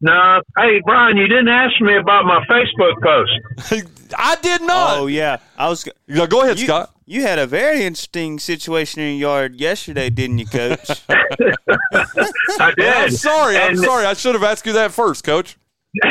[0.00, 0.36] Nah.
[0.36, 3.84] no, hey Bryan, you didn't ask me about my Facebook post.
[4.16, 4.98] I did not.
[4.98, 5.86] Oh yeah, I was.
[6.06, 6.94] Yeah, go ahead, You, Scott.
[7.04, 10.90] you had a very interesting situation in your yard yesterday, didn't you, Coach?
[11.08, 12.86] I did.
[12.88, 13.56] I'm sorry.
[13.56, 14.06] I'm sorry.
[14.06, 15.56] I should have asked you that first, Coach.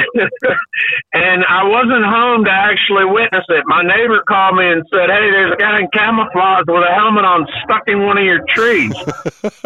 [1.13, 3.63] and I wasn't home to actually witness it.
[3.67, 7.25] My neighbor called me and said, "Hey, there's a guy in camouflage with a helmet
[7.25, 8.93] on stuck in one of your trees."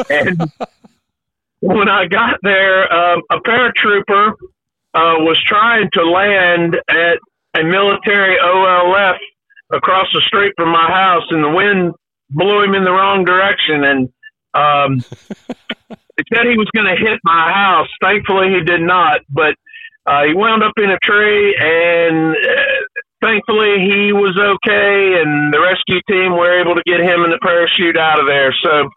[0.10, 0.40] and
[1.62, 4.32] when I got there, um, a paratrooper
[4.94, 7.18] uh, was trying to land at
[7.56, 9.18] a military OLF
[9.72, 11.94] across the street from my house, and the wind
[12.30, 14.10] blew him in the wrong direction, and
[14.54, 14.98] um,
[16.18, 17.88] he said he was going to hit my house.
[18.02, 19.56] Thankfully, he did not, but
[20.06, 25.62] uh, he wound up in a tree, and uh, thankfully he was okay, and the
[25.62, 28.54] rescue team were able to get him in the parachute out of there.
[28.64, 28.90] So,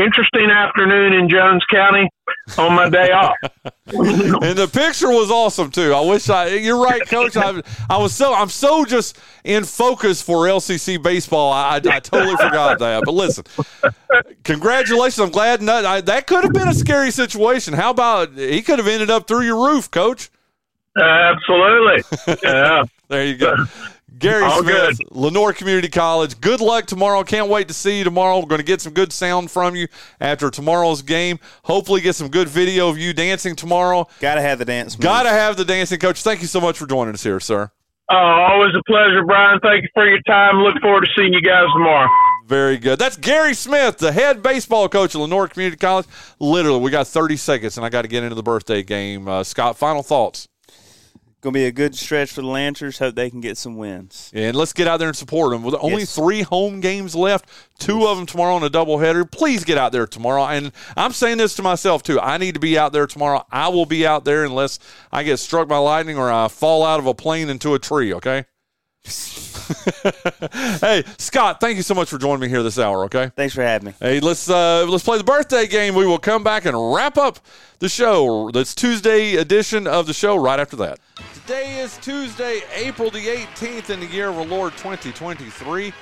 [0.00, 2.08] interesting afternoon in Jones County
[2.58, 3.36] on my day off.
[3.64, 5.92] and the picture was awesome too.
[5.92, 6.46] I wish I.
[6.48, 7.36] You're right, Coach.
[7.36, 8.34] I, I was so.
[8.34, 11.52] I'm so just in focus for LCC baseball.
[11.52, 13.02] I, I, I totally forgot that.
[13.04, 13.44] But listen,
[14.44, 15.18] congratulations.
[15.18, 17.74] I'm glad not, I, that could have been a scary situation.
[17.74, 20.30] How about he could have ended up through your roof, Coach?
[20.98, 22.02] Absolutely.
[22.42, 22.84] Yeah.
[23.08, 23.56] There you go.
[24.20, 26.40] Gary All Smith, Lenoir Community College.
[26.40, 27.24] Good luck tomorrow.
[27.24, 28.38] Can't wait to see you tomorrow.
[28.38, 29.88] We're going to get some good sound from you
[30.20, 31.38] after tomorrow's game.
[31.64, 34.06] Hopefully, get some good video of you dancing tomorrow.
[34.20, 34.94] Gotta have the dance.
[34.94, 36.22] Got to have the dancing coach.
[36.22, 37.70] Thank you so much for joining us here, sir.
[38.10, 39.60] Oh, always a pleasure, Bryan.
[39.62, 40.56] Thank you for your time.
[40.58, 42.08] Look forward to seeing you guys tomorrow.
[42.46, 42.98] Very good.
[42.98, 46.06] That's Gary Smith, the head baseball coach at Lenoir Community College.
[46.40, 49.28] Literally, we got 30 seconds, and I got to get into the birthday game.
[49.28, 50.48] Uh, Scott, final thoughts.
[51.42, 52.98] Gonna be a good stretch for the Lancers.
[52.98, 54.30] Hope they can get some wins.
[54.34, 55.62] And let's get out there and support them.
[55.62, 56.14] With only Yes.
[56.14, 57.46] three home games left,
[57.78, 59.30] two of them tomorrow on a doubleheader.
[59.30, 60.44] Please get out there tomorrow.
[60.44, 62.20] And I'm saying this to myself too.
[62.20, 63.46] I need to be out there tomorrow.
[63.50, 64.78] I will be out there unless
[65.10, 68.12] I get struck by lightning or I fall out of a plane into a tree.
[68.12, 68.44] Okay.
[70.80, 73.04] hey, Scott, thank you so much for joining me here this hour.
[73.04, 73.30] Okay.
[73.36, 73.94] Thanks for having me.
[74.00, 75.94] Hey, let's uh, let's play the birthday game.
[75.94, 77.38] We will come back and wrap up
[77.78, 78.50] the show.
[78.50, 80.36] That's Tuesday edition of the show.
[80.36, 80.98] Right after that.
[81.34, 85.92] Today is Tuesday, April the 18th in the year of our Lord 2023.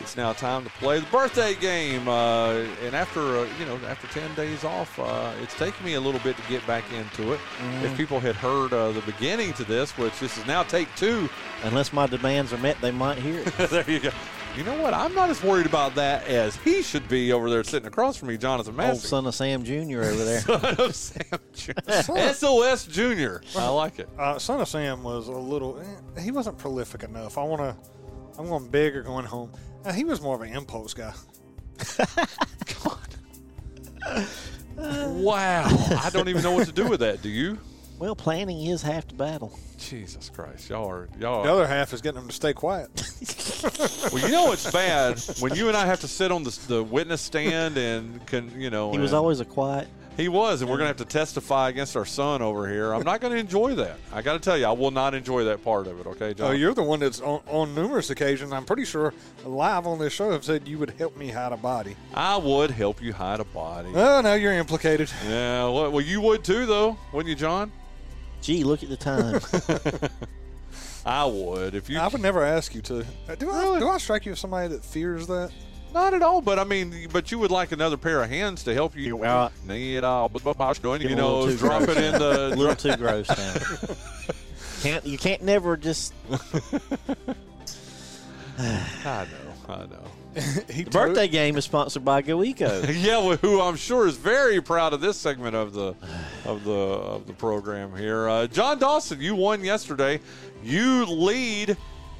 [0.00, 2.06] It's now time to play the birthday game.
[2.08, 2.52] Uh,
[2.84, 6.20] and after uh, you know after 10 days off, uh, it's taken me a little
[6.20, 7.40] bit to get back into it.
[7.82, 11.28] If people had heard uh, the beginning to this, which this is now take two,
[11.64, 13.46] Unless my demands are met, they might hear it.
[13.70, 14.10] there you go.
[14.56, 14.94] You know what?
[14.94, 18.28] I'm not as worried about that as he should be over there sitting across from
[18.28, 20.00] me, Jonathan Old son of Sam Jr.
[20.02, 20.40] over there.
[20.40, 22.32] Son of Sam Jr.
[22.32, 23.42] SOS Junior.
[23.56, 24.08] I like it.
[24.18, 25.78] Uh, Son of Sam was a little.
[26.16, 27.36] eh, He wasn't prolific enough.
[27.38, 27.76] I want to.
[28.38, 29.50] I'm going big or going home.
[29.84, 31.12] Uh, he was more of an impulse guy.
[32.66, 32.92] Come
[34.06, 35.22] on.
[35.22, 35.66] Wow.
[36.02, 37.22] I don't even know what to do with that.
[37.22, 37.58] Do you?
[37.98, 39.58] well, planning is half the battle.
[39.76, 40.70] Jesus Christ.
[40.70, 42.90] Y'all are y'all The are, other half is getting them to stay quiet.
[44.12, 46.82] Well, you know it's bad when you and I have to sit on the, the
[46.82, 49.88] witness stand and can, you know, He was always a quiet.
[50.18, 52.92] He was, and we're going to have to testify against our son over here.
[52.92, 53.98] I'm not going to enjoy that.
[54.12, 56.08] I got to tell you, I will not enjoy that part of it.
[56.08, 56.48] Okay, John.
[56.48, 58.52] Oh, you're the one that's on, on numerous occasions.
[58.52, 59.14] I'm pretty sure
[59.44, 61.94] live on this show have said you would help me hide a body.
[62.12, 63.90] I would help you hide a body.
[63.94, 65.08] Oh, now you're implicated.
[65.24, 67.70] Yeah, well, well, you would too, though, wouldn't you, John?
[68.42, 69.40] Gee, look at the time.
[71.06, 72.00] I would if you.
[72.00, 73.06] I would never ask you to.
[73.28, 73.62] Uh, Do I?
[73.62, 73.78] Really?
[73.78, 75.52] Do I strike you as somebody that fears that?
[75.94, 78.74] Not at all, but I mean, but you would like another pair of hands to
[78.74, 79.16] help you.
[79.16, 82.48] Well, Need all, but but but you a know, little too drop it in a
[82.48, 82.74] little the.
[82.74, 83.54] too gross now.
[84.82, 86.12] Can't you can't never just
[88.58, 89.26] I know,
[89.68, 90.04] I know.
[90.70, 92.94] he the birthday game is sponsored by GoEco.
[93.02, 95.94] Yeah, well, who I'm sure is very proud of this segment of the
[96.44, 98.28] of the of the program here.
[98.28, 100.20] Uh, John Dawson, you won yesterday.
[100.62, 101.76] You lead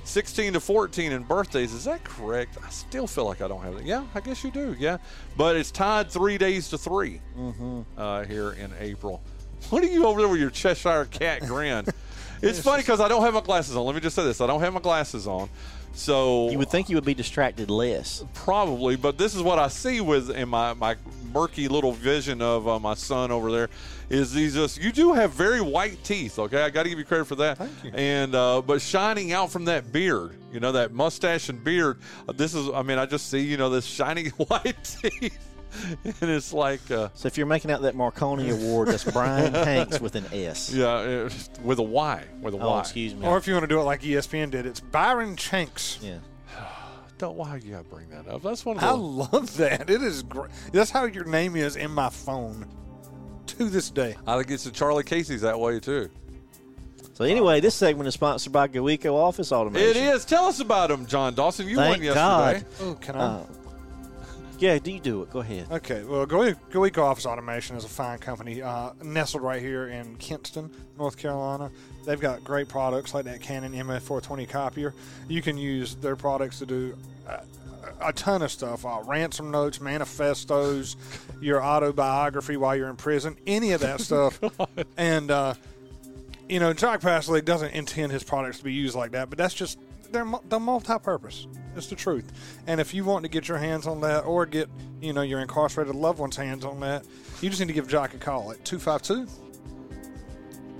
[0.09, 1.73] 16 to 14 in birthdays.
[1.73, 2.57] Is that correct?
[2.65, 3.85] I still feel like I don't have it.
[3.85, 4.75] Yeah, I guess you do.
[4.79, 4.99] Yeah,
[5.37, 7.21] but it's tied three days to 3
[7.97, 9.23] uh, here in April.
[9.71, 11.85] What are you over there with your Cheshire cat grin?
[12.43, 13.85] it's funny because I don't have my glasses on.
[13.85, 15.49] Let me just say this: I don't have my glasses on.
[15.99, 18.25] So You would think you would be distracted less.
[18.33, 20.97] Probably, but this is what I see with in my, my
[21.33, 23.69] murky little vision of uh, my son over there.
[24.09, 26.39] Is these just you do have very white teeth?
[26.39, 27.59] Okay, I got to give you credit for that.
[27.59, 27.91] Thank you.
[27.95, 32.01] And uh, but shining out from that beard, you know that mustache and beard.
[32.29, 35.48] Uh, this is, I mean, I just see you know this shiny white teeth,
[36.05, 40.01] and it's like, uh, So if you're making out that Marconi Award, that's Bryan Hanks
[40.01, 40.73] with an S.
[40.73, 41.31] yeah, uh,
[41.63, 42.81] with a Y, with a Oh, Y.
[42.81, 43.27] excuse me.
[43.27, 45.99] Or if you want to do it like ESPN did, it's Byron Chanks.
[46.03, 46.19] yeah.
[47.19, 48.43] Don't why you got to bring that up?
[48.43, 49.91] That's one of I love that.
[49.91, 50.51] It is great.
[50.73, 52.67] That's how your name is in my phone
[53.49, 54.15] to this day.
[54.27, 56.11] I think it's the Charlie Casey's that way too.
[57.15, 59.89] So anyway, this segment is sponsored by GoEco Office Automation.
[59.89, 60.25] It is.
[60.25, 61.67] Tell us about him, John Dawson.
[61.67, 62.65] You Thank won yesterday.
[62.79, 62.87] God.
[62.87, 63.19] Oh, can I?
[63.19, 63.47] Uh,
[64.59, 65.31] yeah, do you do it?
[65.31, 65.69] Go ahead.
[65.71, 70.17] Okay, well, Go- GoEco Office Automation is a fine company uh, nestled right here in
[70.17, 71.71] Kinston, North Carolina.
[72.05, 74.95] They've got great products like that Canon MF420 copier.
[75.29, 76.97] You can use their products to do
[77.29, 77.39] uh,
[78.01, 80.97] a ton of stuff uh, ransom notes, manifestos,
[81.41, 84.41] your autobiography while you're in prison, any of that stuff.
[84.97, 85.55] And, uh,
[86.49, 89.55] you know, Jock Paslick doesn't intend his products to be used like that, but that's
[89.55, 89.79] just
[90.11, 91.47] they're, mu- they're multi-purpose.
[91.77, 92.33] It's the truth.
[92.67, 94.69] And if you want to get your hands on that, or get
[95.01, 97.05] you know your incarcerated loved one's hands on that,
[97.41, 99.27] you just need to give Jock a call at 252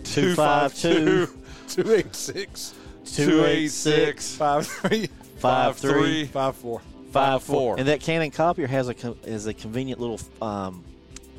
[0.05, 1.27] 252
[1.69, 2.75] 286
[3.05, 6.81] 286 53 54.
[7.13, 7.43] five.
[7.79, 10.83] And that Canon copier has a co- has a convenient little um,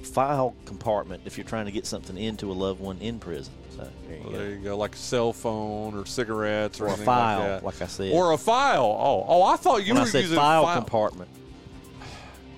[0.04, 3.54] file compartment if you're trying to get something into a loved one in prison.
[3.86, 4.38] So there you Well, go.
[4.38, 7.66] there you go, like a cell phone or cigarettes or, Or a file, like, that.
[7.66, 8.12] like I said.
[8.14, 8.84] or a file.
[9.00, 10.76] Oh, oh, I thought you when were I said using file, file.
[10.82, 11.30] compartment,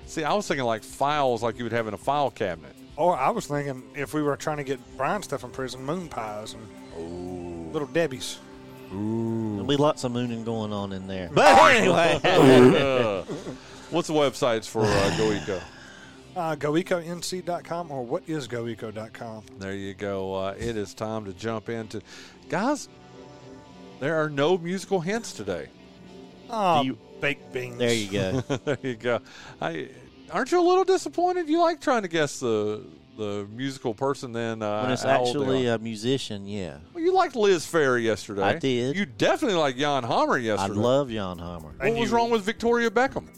[0.06, 2.74] See, I was thinking like files, like you would have in a file cabinet.
[2.96, 6.08] Or I was thinking if we were trying to get Bryan stuff in prison, moon
[6.08, 8.38] pies and little Debbie's.
[8.94, 9.52] Ooh.
[9.52, 11.30] there'll be lots of mooning going on in there.
[11.34, 13.22] But anyway, Uh,
[13.90, 15.62] what's the websites for uh, GoEco?
[16.34, 19.44] Uh, GoEcoNC.com or what is GoEco.com?
[19.58, 20.34] There you go.
[20.34, 22.00] Uh, it is time to jump into,
[22.48, 22.88] guys.
[24.00, 25.68] There are no musical hints today.
[26.50, 27.78] Oh, you- baked beans.
[27.78, 28.40] there you go.
[28.64, 29.20] there you go.
[29.60, 29.88] I
[30.32, 31.48] aren't you a little disappointed?
[31.48, 32.82] You like trying to guess the
[33.16, 36.78] the the musical person, then uh, when it's how old they actually a musician, yeah.
[36.94, 38.42] Well, you liked Liz Phair yesterday.
[38.42, 38.96] I did.
[38.96, 41.72] You definitely like Jan Hammer yesterday I love Jan Hammer.
[41.76, 43.28] What And was you- wrong with Victoria Beckham?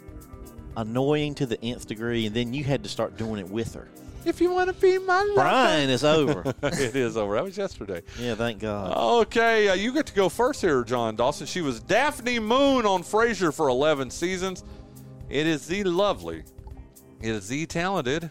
[0.77, 3.89] Annoying to the nth degree, and then you had to start doing it with her.
[4.25, 5.35] If you want to be my lover.
[5.35, 6.55] Bryan is over.
[6.63, 7.35] it is over.
[7.35, 8.03] That was yesterday.
[8.19, 8.97] yeah, thank God.
[9.27, 11.47] Okay, uh, you get to go first here, John Dawson.
[11.47, 14.65] She was Daphne Moon on Frasier for 11 seasons.
[15.29, 16.43] It is the lovely,
[17.21, 18.31] it is the talented.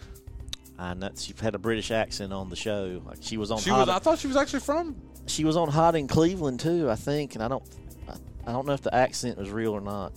[0.77, 3.01] I know she's had a British accent on the show.
[3.05, 3.59] Like she was on.
[3.59, 3.89] She Hot, was.
[3.89, 4.95] I thought she was actually from.
[5.27, 7.63] she was on Hot in Cleveland too, I think, and I don't.
[8.09, 8.15] I,
[8.47, 10.13] I don't know if the accent was real or not.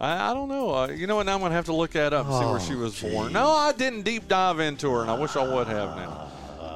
[0.00, 0.74] I, I don't know.
[0.74, 1.26] Uh, you know what?
[1.26, 3.12] Now I'm gonna have to look that up and see where Oh, she was geez.
[3.12, 3.32] born.
[3.32, 6.28] No, I didn't deep dive into her, and I wish I would have now.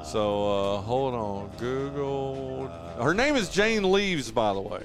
[0.05, 2.67] So uh, hold on, Google.
[3.01, 4.85] Her name is Jane Leeves, by the way.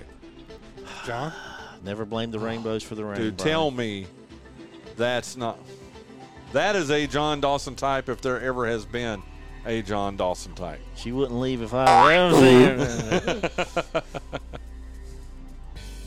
[1.05, 1.33] John.
[1.83, 3.15] Never blame the rainbows for the rain.
[3.17, 3.49] Dude, Bryan.
[3.51, 4.05] tell me
[4.95, 5.57] that's not.
[6.53, 9.21] That is a John Dawson type if there ever has been
[9.65, 10.79] a John Dawson type.
[10.95, 14.03] She wouldn't leave if I was there.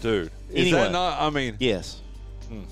[0.01, 0.79] Dude, is Anyway.
[0.85, 1.21] that not?
[1.21, 2.01] I mean, yes.
[2.51, 2.63] Hmm.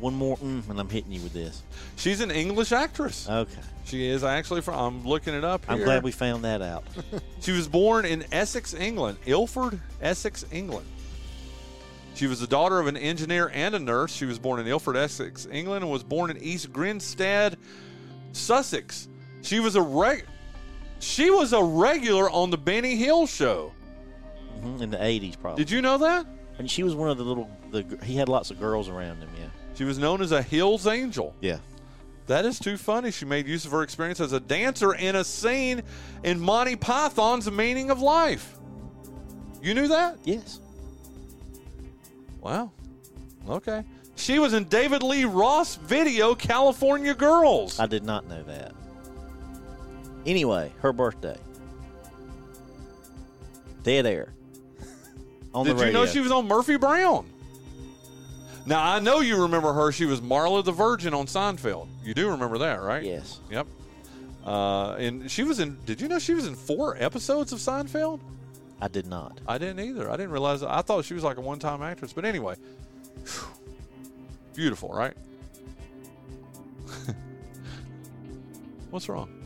[0.00, 1.62] One more, mm, and I'm hitting you with this.
[1.96, 3.28] she's an English actress.
[3.28, 3.60] Okay.
[3.84, 4.74] She is actually from.
[4.78, 5.64] I'm looking it up.
[5.68, 6.84] I'm glad we found that out.
[7.40, 10.86] She was born in Essex, England, Ilford, Essex, England.
[12.14, 14.12] She was the daughter of an engineer and a nurse.
[14.14, 17.56] She was born in Ilford, Essex, England, and was born in East Grinstead,
[18.30, 19.08] Sussex.
[19.42, 20.24] She was a reg-
[21.00, 23.72] She was a regular on the Benny Hill show.
[24.60, 25.64] Mhm, In the 80s, probably.
[25.64, 26.24] Did you know that?
[26.62, 27.50] And she was one of the little.
[27.72, 29.28] The he had lots of girls around him.
[29.36, 29.48] Yeah.
[29.74, 31.34] She was known as a Hills Angel.
[31.40, 31.58] Yeah.
[32.28, 33.10] That is too funny.
[33.10, 35.82] She made use of her experience as a dancer in a scene
[36.22, 38.60] in Monty Python's Meaning of Life.
[39.60, 40.18] You knew that?
[40.22, 40.60] Yes.
[42.40, 42.70] Wow.
[43.48, 43.82] Okay.
[44.14, 47.80] She was in David Lee Roth video California Girls.
[47.80, 48.72] I did not know that.
[50.26, 51.38] Anyway, her birthday.
[53.82, 54.32] Dead air.
[55.54, 57.26] On Did the you know she was on Murphy Brown?
[58.64, 59.92] Now I know you remember her.
[59.92, 61.88] She was Marla the Virgin on Seinfeld.
[62.04, 63.02] You do remember that, right?
[63.02, 63.40] Yes.
[63.50, 63.66] Yep.
[64.44, 65.76] Uh, and she was in.
[65.84, 68.20] Did you know she was in four episodes of Seinfeld?
[68.80, 69.38] I did not.
[69.46, 70.10] I didn't either.
[70.10, 70.62] I didn't realize.
[70.62, 72.12] I thought she was like a one-time actress.
[72.12, 72.56] But anyway,
[74.54, 75.16] beautiful, right?
[78.90, 79.41] What's wrong?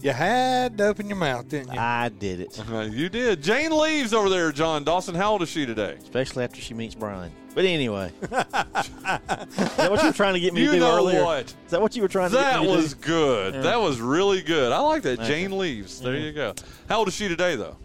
[0.00, 1.78] You had to open your mouth, didn't you?
[1.80, 2.60] I did it.
[2.70, 3.42] Uh, you did.
[3.42, 5.14] Jane Leeves over there, John Dawson.
[5.16, 5.96] How old is she today?
[6.00, 7.32] Especially after she meets Bryan.
[7.52, 8.12] But anyway.
[8.22, 11.24] is that what you were trying to get me You to do know earlier?
[11.24, 11.46] what?
[11.46, 13.00] Is that what you were trying to That get me to was do?
[13.00, 13.54] good.
[13.54, 13.60] Yeah.
[13.62, 14.70] That was really good.
[14.70, 15.18] I like that.
[15.18, 15.26] Okay.
[15.28, 16.00] Jane Leeves.
[16.00, 16.54] There you go.
[16.88, 17.76] How old is she today, though?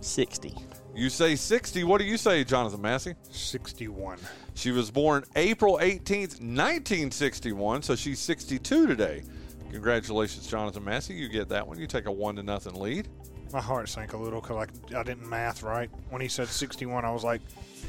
[0.00, 0.54] Sixty.
[0.94, 1.82] You say 60.
[1.84, 3.14] What do you say, Jonathan Massey?
[3.30, 4.18] 61.
[4.54, 9.22] She was born April 18th, 1961, so she's 62 today.
[9.70, 11.14] Congratulations, Jonathan Massey.
[11.14, 11.78] You get that one.
[11.78, 13.08] You take a one to nothing lead.
[13.52, 15.90] My heart sank a little because I, I didn't math right.
[16.10, 17.40] When he said 61, I was like,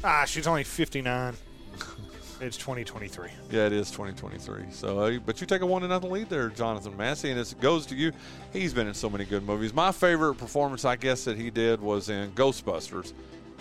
[0.02, 1.34] ah, she's only 59.
[2.40, 3.28] it's 2023.
[3.50, 4.64] Yeah, it is 2023.
[4.70, 7.54] So, uh, but you take a one to nothing lead there, Jonathan Massey, and it
[7.60, 8.12] goes to you.
[8.52, 9.72] He's been in so many good movies.
[9.72, 13.12] My favorite performance, I guess, that he did was in Ghostbusters.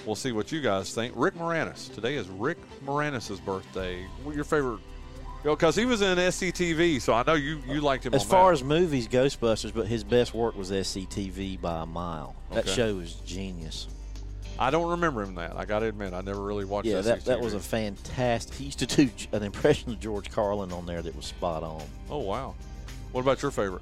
[0.06, 1.14] We'll see what you guys think.
[1.16, 1.94] Rick Moranis.
[1.94, 4.04] Today is Rick Moranis' birthday.
[4.24, 4.80] What your favorite?
[5.44, 8.14] Because he was in SCTV, so I know you you liked him.
[8.16, 8.54] As far that.
[8.60, 12.36] as movies, Ghostbusters, but his best work was SCTV by a mile.
[12.52, 12.74] That Okay.
[12.76, 13.88] show was genius.
[14.58, 15.56] I don't remember him that.
[15.56, 16.88] I got to admit, I never really watched.
[16.88, 18.56] Yeah, that, that was a fantastic.
[18.56, 21.84] He used to do an impression of George Carlin on there that was spot on.
[22.10, 22.56] Oh wow.
[23.12, 23.82] What about your favorite?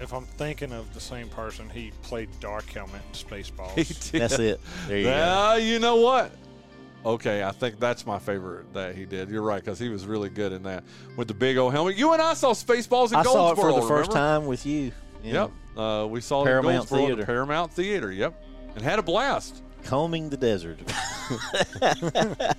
[0.00, 3.74] If I'm thinking of the same person, he played Dark Helmet in Spaceballs.
[3.74, 4.22] He did.
[4.22, 4.60] That's it.
[4.88, 5.10] There you go.
[5.10, 6.32] Yeah, you know what?
[7.04, 9.30] Okay, I think that's my favorite that he did.
[9.30, 10.84] You're right because he was really good in that
[11.16, 11.96] with the big old helmet.
[11.96, 14.92] You and I saw Spaceballs in I saw it for the first time with you.
[15.22, 15.32] Yeah.
[15.32, 18.12] Yep, uh, we saw Paramount it in Goldsboro at the Paramount Theater.
[18.12, 18.42] Yep,
[18.74, 19.62] and had a blast.
[19.84, 20.78] Combing the desert.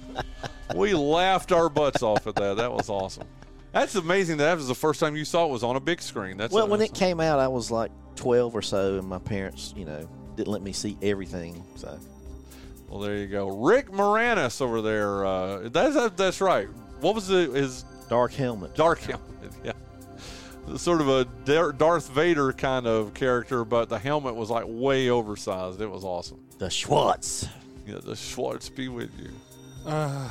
[0.75, 2.57] we laughed our butts off at that.
[2.57, 3.27] That was awesome.
[3.71, 4.37] That's amazing.
[4.37, 6.37] That was the first time you saw it was on a big screen.
[6.37, 9.19] That's well, when that's- it came out, I was like 12 or so, and my
[9.19, 11.63] parents, you know, didn't let me see everything.
[11.75, 11.97] So
[12.89, 13.47] Well, there you go.
[13.49, 15.25] Rick Moranis over there.
[15.25, 16.67] Uh, that's that's right.
[16.99, 18.75] What was the, his Dark Helmet.
[18.75, 19.27] dark helmet?
[19.63, 25.09] Yeah, sort of a Darth Vader kind of character, but the helmet was like way
[25.09, 25.81] oversized.
[25.81, 26.39] It was awesome.
[26.59, 27.47] The Schwartz.
[27.87, 29.31] Yeah, the Schwartz be with you.
[29.85, 30.29] Uh,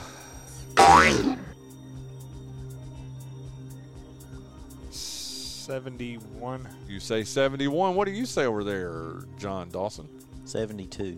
[5.70, 6.68] Seventy-one.
[6.88, 7.94] You say seventy-one.
[7.94, 10.08] What do you say over there, John Dawson?
[10.44, 11.16] 72.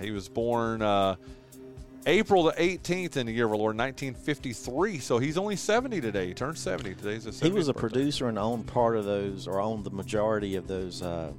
[0.00, 1.16] He was born uh,
[2.06, 4.98] April the 18th in the year of our Lord 1953.
[5.00, 6.28] So he's only 70 today.
[6.28, 7.14] He turned 70 today.
[7.20, 7.80] He's He was a birthday.
[7.98, 11.30] producer and owned part of those, or owned the majority of those uh,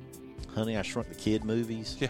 [0.54, 1.98] Honey, I Shrunk the Kid movies.
[2.00, 2.10] Yeah.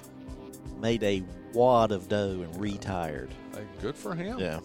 [0.82, 1.24] Made a
[1.54, 3.30] wad of dough and retired.
[3.54, 4.38] Hey, good for him.
[4.38, 4.60] Yeah.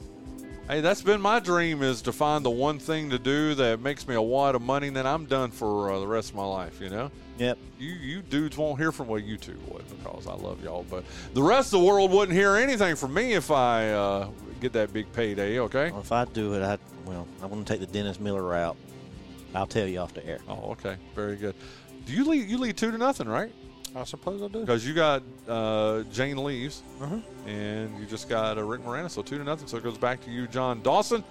[0.69, 4.07] Hey, that's been my dream is to find the one thing to do that makes
[4.07, 6.45] me a wad of money, and then I'm done for uh, the rest of my
[6.45, 6.79] life.
[6.79, 7.11] You know.
[7.39, 7.57] Yep.
[7.79, 11.05] You you dudes won't hear from well you two would because I love y'all, but
[11.33, 14.29] the rest of the world wouldn't hear anything from me if I uh,
[14.61, 15.59] get that big payday.
[15.61, 15.91] Okay.
[15.91, 18.77] Well, if I do it, I well, I'm going to take the Dennis Miller route.
[19.55, 20.41] I'll tell you off the air.
[20.49, 20.97] Oh, okay.
[21.15, 21.55] Very good.
[22.05, 22.47] Do you lead?
[22.47, 23.53] You lead two to nothing, right?
[23.97, 24.61] I suppose I do.
[24.61, 27.17] Because you got uh, Jane Leeves, Uh-huh.
[27.47, 29.67] and you just got uh, Rick Moranis, so two to nothing.
[29.67, 31.25] So it goes back to you, John Dawson.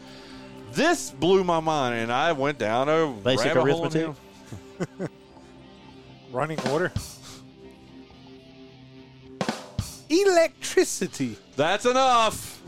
[0.73, 5.09] This blew my mind, and I went down a Basic rabbit hole on arithmetic?
[6.31, 6.91] Running order.
[10.09, 11.37] Electricity.
[11.55, 12.61] That's enough.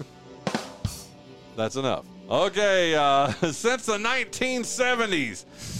[1.55, 2.05] That's enough.
[2.29, 5.78] Okay, uh, since the 1970s, th-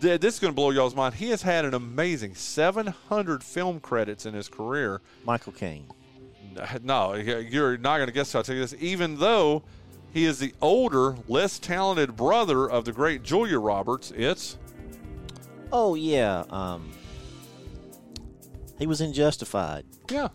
[0.00, 1.14] this is going to blow y'all's mind.
[1.14, 5.00] He has had an amazing 700 film credits in his career.
[5.24, 5.86] Michael Caine.
[6.82, 8.74] No, you're not going to guess how I tell you this.
[8.80, 9.62] Even though
[10.12, 14.56] he is the older, less talented brother of the great Julia Roberts, it's
[15.70, 16.44] Oh yeah.
[16.50, 16.90] Um,
[18.78, 19.84] he was in Justified.
[20.10, 20.28] yeah,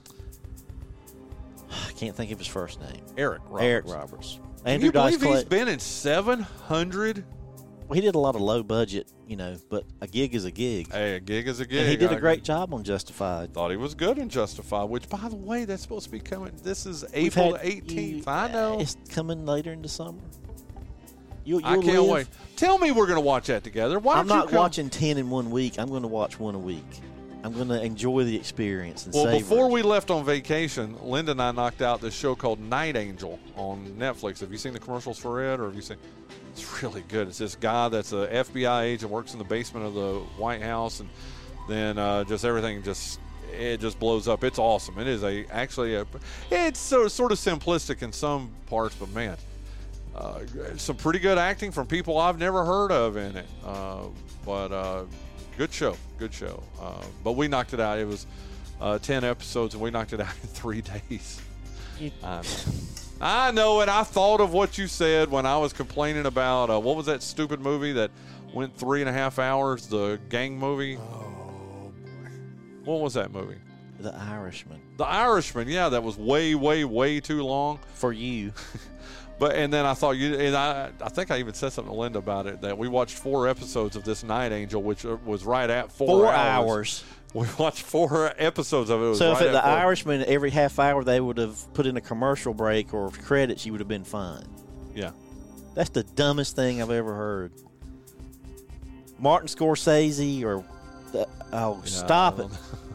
[1.70, 3.02] I can't think of his first name.
[3.18, 3.64] Eric Roberts.
[3.64, 4.40] Eric Roberts.
[4.64, 7.26] Can you Dice believe he's been in 700?
[7.94, 10.92] He did a lot of low budget, you know, but a gig is a gig.
[10.92, 11.80] Hey, a gig is a gig.
[11.80, 13.54] and he did I a great job on Justified.
[13.54, 16.52] Thought he was good in Justified, which, by the way, that's supposed to be coming.
[16.64, 18.18] This is We've April had- 18th.
[18.18, 18.80] you- I know.
[18.80, 20.20] It's coming later in the summer.
[21.46, 22.06] You, I can't live.
[22.08, 22.28] wait.
[22.56, 24.00] Tell me we're going to watch that together.
[24.00, 25.78] Why I'm not watching 10 in one week.
[25.78, 26.86] I'm going to watch one a week.
[27.44, 29.72] I'm going to enjoy the experience and Well, before it.
[29.74, 33.86] we left on vacation, Linda and I knocked out this show called Night Agent on
[34.00, 34.40] Netflix.
[34.40, 35.98] Have you seen the commercials for it, or have you seen?
[36.54, 37.28] It's really good.
[37.28, 41.00] It's this guy that's a FBI agent, works in the basement of the White House,
[41.00, 41.10] and
[41.68, 43.20] then uh, just everything just
[43.52, 44.44] it just blows up.
[44.44, 44.98] It's awesome.
[45.00, 46.06] It is a actually a
[46.52, 49.38] it's sort of, sort of simplistic in some parts, but man,
[50.16, 50.40] uh,
[50.78, 53.48] some pretty good acting from people I've never heard of in it.
[53.66, 54.06] Uh,
[54.46, 55.04] but uh,
[55.58, 56.62] good show, good show.
[56.80, 58.00] Uh, but we knocked it out.
[58.00, 58.28] It was
[58.82, 61.42] uh, ten episodes, and we knocked it out in three days.
[62.00, 62.12] You-.
[63.26, 63.88] I know it.
[63.90, 67.24] I thought of what you said when I was complaining about uh, what was that
[67.24, 68.12] stupid movie that
[68.54, 69.88] went three and a half hours?
[69.88, 70.98] The gang movie.
[70.98, 72.30] Oh, boy,
[72.84, 73.58] What was that movie?
[74.00, 74.82] The Irishman.
[74.98, 75.70] The Irishman.
[75.70, 77.80] Yeah, that was way, way, way too long.
[77.94, 78.52] For you.
[79.40, 82.00] But and then I thought you and I I think I even said something to
[82.00, 85.44] Linda about it that we watched four episodes of this Night Agent, which uh, was
[85.44, 86.70] right at four, Four hours.
[86.70, 87.04] hours.
[87.40, 89.06] We watched four episodes of it.
[89.06, 89.72] it was So if at the at four.
[89.72, 93.72] Irishman, every half hour they would have put in a commercial break or credits, you
[93.72, 94.46] would have been fine.
[94.96, 95.12] yeah,
[95.74, 97.52] That's the dumbest thing I've ever heard.
[99.18, 100.64] Martin Scorsese or
[101.12, 102.48] the, oh, stop it!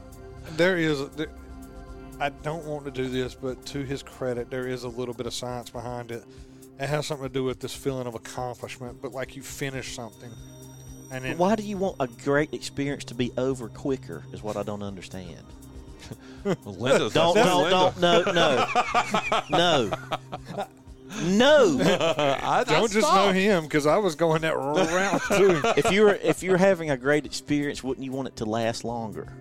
[0.57, 1.09] there is.
[1.11, 1.29] There,
[2.21, 5.27] I don't want to do this, but to his credit, there is a little bit
[5.27, 6.25] of science behind it.
[6.79, 10.31] It has something to do with this feeling of accomplishment, but like you finish something,
[11.11, 14.25] and then Why do you want a great experience to be over quicker?
[14.33, 15.43] Is what I don't understand.
[16.65, 17.93] Linda's Don't that's don't Linda.
[18.01, 19.91] don't no no
[21.25, 21.79] no.
[21.83, 25.61] I, I don't just know him because I was going that route too.
[25.77, 29.33] if you're if you're having a great experience, wouldn't you want it to last longer?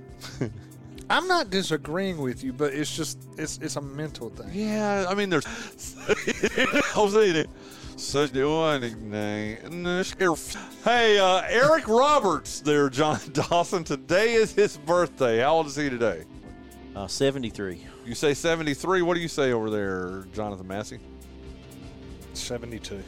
[1.09, 4.49] I'm not disagreeing with you, but it's just it's it's a mental thing.
[4.51, 5.45] Yeah, I mean, there's.
[7.97, 8.29] I was saying it.
[8.29, 8.83] Such a one
[10.83, 13.83] Hey, uh, Eric Roberts, there, John Dawson.
[13.83, 15.39] Today is his birthday.
[15.39, 16.23] How old is he today?
[16.95, 17.85] Uh, Seventy three.
[18.05, 19.01] You say 73.
[19.01, 20.99] What do you say over there, Jonathan Massey?
[22.33, 23.03] Seventy-two.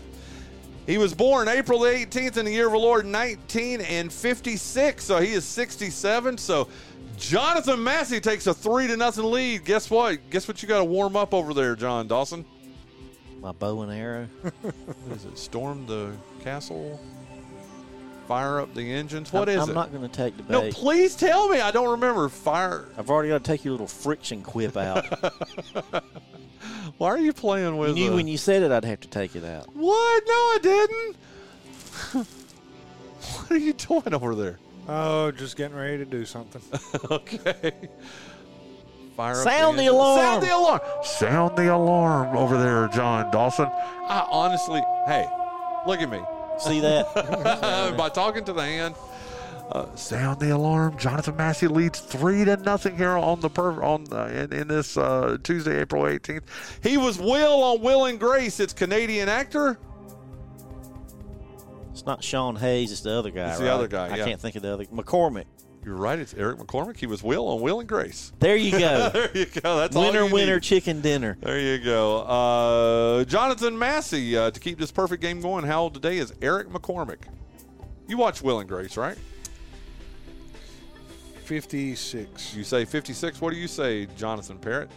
[0.88, 5.34] He was born April the 18th in the year of our Lord 1956, so he
[5.34, 6.38] is 67.
[6.40, 6.68] So
[7.16, 9.66] Jonathan Massey takes a three to nothing lead.
[9.66, 10.18] Guess what?
[10.32, 12.44] Guess what you got to warm up over there, John Dawson?
[13.42, 14.28] My bow and arrow.
[14.62, 15.38] What is it?
[15.38, 17.00] Storm the castle?
[18.28, 19.34] Fire up the engines?
[19.34, 19.74] What I'm, is I'm it?
[19.74, 20.74] not going to take the no, bait.
[20.74, 21.60] please tell me.
[21.62, 22.30] I don't remember.
[22.30, 22.88] Fire.
[22.98, 25.06] I've already got to take your little friction quip out.
[26.98, 27.98] Why are you playing with?
[27.98, 29.74] you knew uh, when you said it, I'd have to take it out.
[29.76, 30.24] What?
[30.28, 31.16] No, I didn't.
[33.22, 34.60] what are you doing over there?
[34.88, 36.62] Oh, just getting ready to do something.
[37.10, 37.74] okay.
[39.20, 39.96] Fire up Sound the engine.
[39.96, 40.20] alarm.
[40.22, 40.80] Sound the alarm.
[41.04, 43.66] Sound the alarm over there, John Dawson.
[43.66, 45.28] I honestly, hey,
[45.86, 46.22] look at me.
[46.58, 47.94] See that?
[47.98, 48.96] By talking to the hand.
[49.74, 50.98] Uh, sound the alarm.
[50.98, 54.96] Jonathan Massey leads three to nothing here on the per- on uh, in, in this
[54.96, 56.44] uh, Tuesday, April 18th.
[56.82, 58.62] He was Will on Will and Grace.
[58.62, 59.78] It's Canadian actor.
[61.92, 62.94] It's not Sean Hayes.
[62.94, 63.50] It's the other guy.
[63.50, 63.72] It's the right?
[63.72, 64.86] other guy, I can't think of the other.
[64.86, 65.44] McCormack.
[65.86, 66.20] You're right.
[66.20, 66.98] It's Eric McCormack.
[66.98, 68.34] He was Will on Will and Grace.
[68.40, 69.10] There you go.
[69.14, 69.78] there you go.
[69.78, 70.64] That's winner, you winner, need.
[70.64, 71.38] chicken dinner.
[71.42, 72.20] There you go.
[72.20, 76.70] Uh, Jonathan Massey, uh, to keep this perfect game going, how old today is Eric
[76.70, 77.20] McCormack?
[78.08, 79.18] You watch Will and Grace, right?
[81.46, 82.56] 56.
[82.56, 83.42] You say 56.
[83.42, 84.90] What do you say, Jonathan Parrott?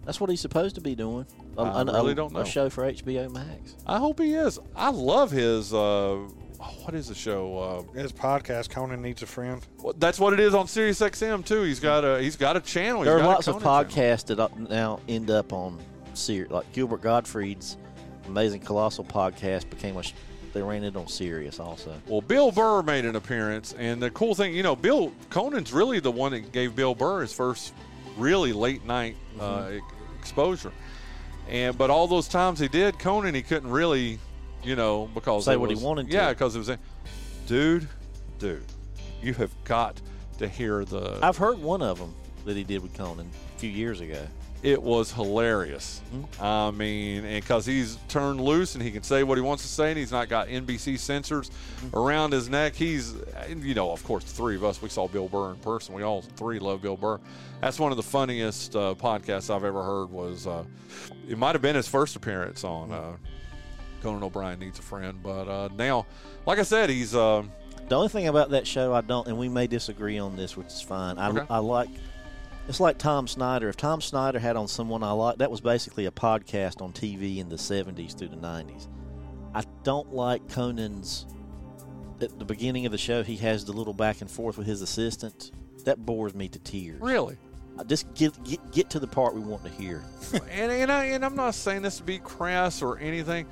[0.05, 1.27] That's what he's supposed to be doing.
[1.59, 2.41] A, I a- really a- don't know.
[2.41, 3.77] A show for HBO Max.
[3.87, 4.59] I hope he is.
[4.75, 5.75] I love his.
[5.75, 6.27] Uh,
[6.83, 7.59] what is the show?
[7.59, 9.65] Uh, His podcast, Conan Needs a Friend.
[9.79, 11.63] well, that's what it is on Sirius XM too.
[11.63, 13.03] He's got a he's got a channel.
[13.03, 14.17] He's There are got lots of Conan channel.
[14.17, 15.79] podcasts that now end up on
[16.15, 16.51] Sirius.
[16.51, 17.77] Like Gilbert Gottfried's
[18.27, 20.03] Amazing Colossal podcast became a.
[20.53, 21.95] They ran it on Sirius also.
[22.07, 26.01] Well, Bill Burr made an appearance, and the cool thing, you know, Bill Conan's really
[26.01, 27.75] the one that gave Bill Burr his first
[28.17, 29.77] really late night uh, Mm-hmm.
[29.77, 29.81] e-
[30.19, 30.73] exposure.
[31.49, 34.19] And but all those times he did Conan, he couldn't really,
[34.63, 36.13] you know, because Say what he wanted to.
[36.13, 36.79] Yeah, because it was, a-
[37.47, 37.89] dude,
[38.39, 38.65] dude,
[39.23, 40.01] you have got
[40.39, 41.19] to hear the.
[41.23, 44.27] I've heard one of them that he did with Conan a few years ago.
[44.63, 46.01] It was hilarious.
[46.15, 46.43] Mm-hmm.
[46.45, 49.69] I mean, and because he's turned loose and he can say what he wants to
[49.69, 51.97] say, and he's not got NBC censors Mm-hmm.
[51.97, 52.75] around his neck.
[52.75, 53.15] He's,
[53.57, 55.95] you know, of course, the three of us, we saw Bill Burr in person.
[55.95, 57.21] We all three love Bill Burr.
[57.61, 60.11] That's one of the funniest uh, podcasts I've ever heard.
[60.11, 60.65] Was uh,
[61.29, 63.17] it might have been his first appearance on uh,
[64.03, 66.05] Conan O'Brien Needs a Friend, but uh, now,
[66.47, 67.15] like I said, he's.
[67.15, 67.45] Uh,
[67.89, 70.67] The only thing about that show I don't, and we may disagree on this, which
[70.69, 71.17] is fine.
[71.19, 71.47] I, Okay.
[71.49, 71.89] I like.
[72.69, 73.71] It's like Tom Snyder.
[73.71, 77.39] If Tom Snyder had on someone I like, that was basically a podcast on TV
[77.39, 78.89] in the '70s through the '90s.
[79.55, 81.27] I don't like Conan's.
[82.21, 84.83] At the beginning of the show, he has the little back and forth with his
[84.83, 85.53] assistant.
[85.85, 87.01] That bores me to tears.
[87.01, 87.39] really.
[87.79, 90.05] I Just get get get to the part we want to hear.
[90.51, 93.47] and and, I, and I'm not saying this to be crass or anything,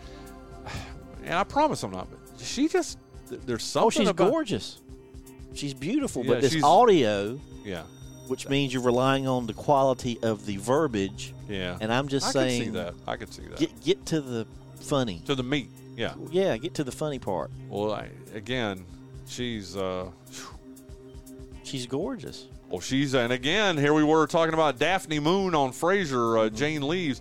[1.25, 2.09] and I promise I'm not.
[2.11, 2.99] But she just
[3.29, 4.83] there's something Oh, she's about gorgeous.
[5.55, 7.85] She's beautiful, Yeah, but this audio, yeah
[8.29, 11.77] which means you're relying on the quality of the verbiage, yeah.
[11.81, 12.95] and I'm just I saying, can see that.
[13.07, 13.59] I can see that.
[13.59, 14.47] get get to the
[14.81, 15.23] funny.
[15.27, 15.71] to the meat.
[15.97, 16.15] Yeah.
[16.31, 17.51] Yeah, get to the funny part.
[17.69, 18.85] Well, I, again,
[19.27, 20.11] she's uh,
[21.63, 22.47] She's gorgeous.
[22.69, 26.39] well, she's and again here we were talking about Daphne Moon on Frasier.
[26.39, 26.57] Uh, Mm-hmm.
[26.57, 27.21] Jane Leeves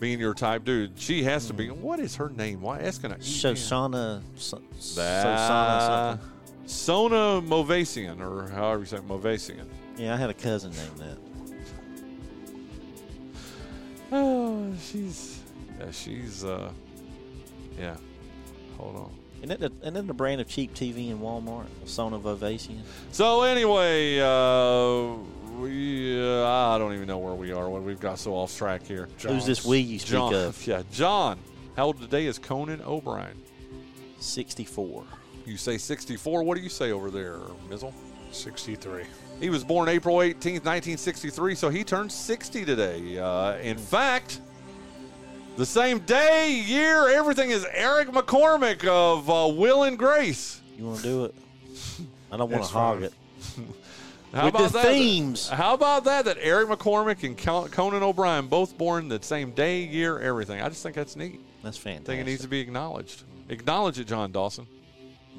[0.00, 0.98] being your type, dude.
[0.98, 1.68] She has to be.
[1.70, 2.60] What is her name?
[2.60, 2.78] Why?
[2.78, 3.14] That's gonna.
[3.14, 3.26] eat me.
[3.26, 4.60] Shoshana, so,
[4.96, 6.30] That- Sosana something.
[6.68, 9.66] Sona Movsesian, or however you say it, Movsesian.
[9.96, 11.18] Yeah, I had a cousin named that.
[14.12, 15.40] Oh, she's
[15.78, 16.70] yeah, she's uh,
[17.78, 17.96] yeah.
[18.78, 19.10] Hold on.
[19.42, 21.66] Isn't that the, isn't that the brand of cheap TV in Walmart?
[21.86, 22.80] Sona Vovacian.
[23.12, 25.14] So anyway, uh,
[25.58, 27.68] we uh, I don't even know where we are.
[27.68, 29.08] When we've got so off track here.
[29.26, 30.66] Who's this we you speak John, of?
[30.66, 31.38] yeah, John.
[31.76, 33.36] How old today is Conan O'Brien?
[34.18, 35.04] 64.
[35.44, 36.42] You say 64.
[36.42, 37.38] What do you say over there,
[37.68, 37.92] Mizzle?
[38.36, 39.04] 63.
[39.40, 43.18] He was born April 18th, 1963, so he turned 60 today.
[43.18, 44.40] Uh, in fact,
[45.56, 50.60] the same day, year, everything is Eric McCormack of uh, Will and Grace.
[50.78, 51.34] You want to do it?
[52.30, 53.12] I don't want to hog it.
[54.32, 54.86] How With about the that?
[54.86, 55.48] themes.
[55.48, 56.24] How about that?
[56.26, 57.38] That Eric McCormack and
[57.72, 60.60] Conan O'Brien both born the same day, year, everything.
[60.60, 61.40] I just think that's neat.
[61.62, 61.80] That's fantastic.
[61.80, 62.06] I fantastic.
[62.06, 63.22] think it needs to be acknowledged.
[63.48, 64.66] Acknowledge it, John Dawson.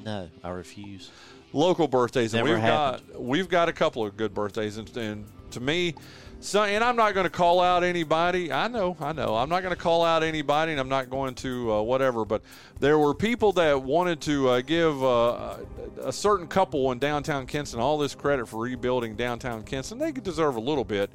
[0.04, 1.10] No, I refuse.
[1.52, 3.12] Local birthdays, and Never we've happened.
[3.12, 5.94] got we've got a couple of good birthdays, and, and to me,
[6.40, 8.52] so and I'm not going to call out anybody.
[8.52, 11.34] I know, I know, I'm not going to call out anybody, and I'm not going
[11.36, 12.24] to uh, whatever.
[12.24, 12.42] But
[12.80, 15.56] there were people that wanted to uh, give uh,
[16.02, 19.98] a certain couple in downtown Kinston all this credit for rebuilding downtown Kinston.
[19.98, 21.10] They could deserve a little bit.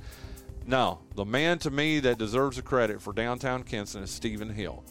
[0.66, 4.84] No, the man to me that deserves the credit for downtown Kinston is Stephen Hill.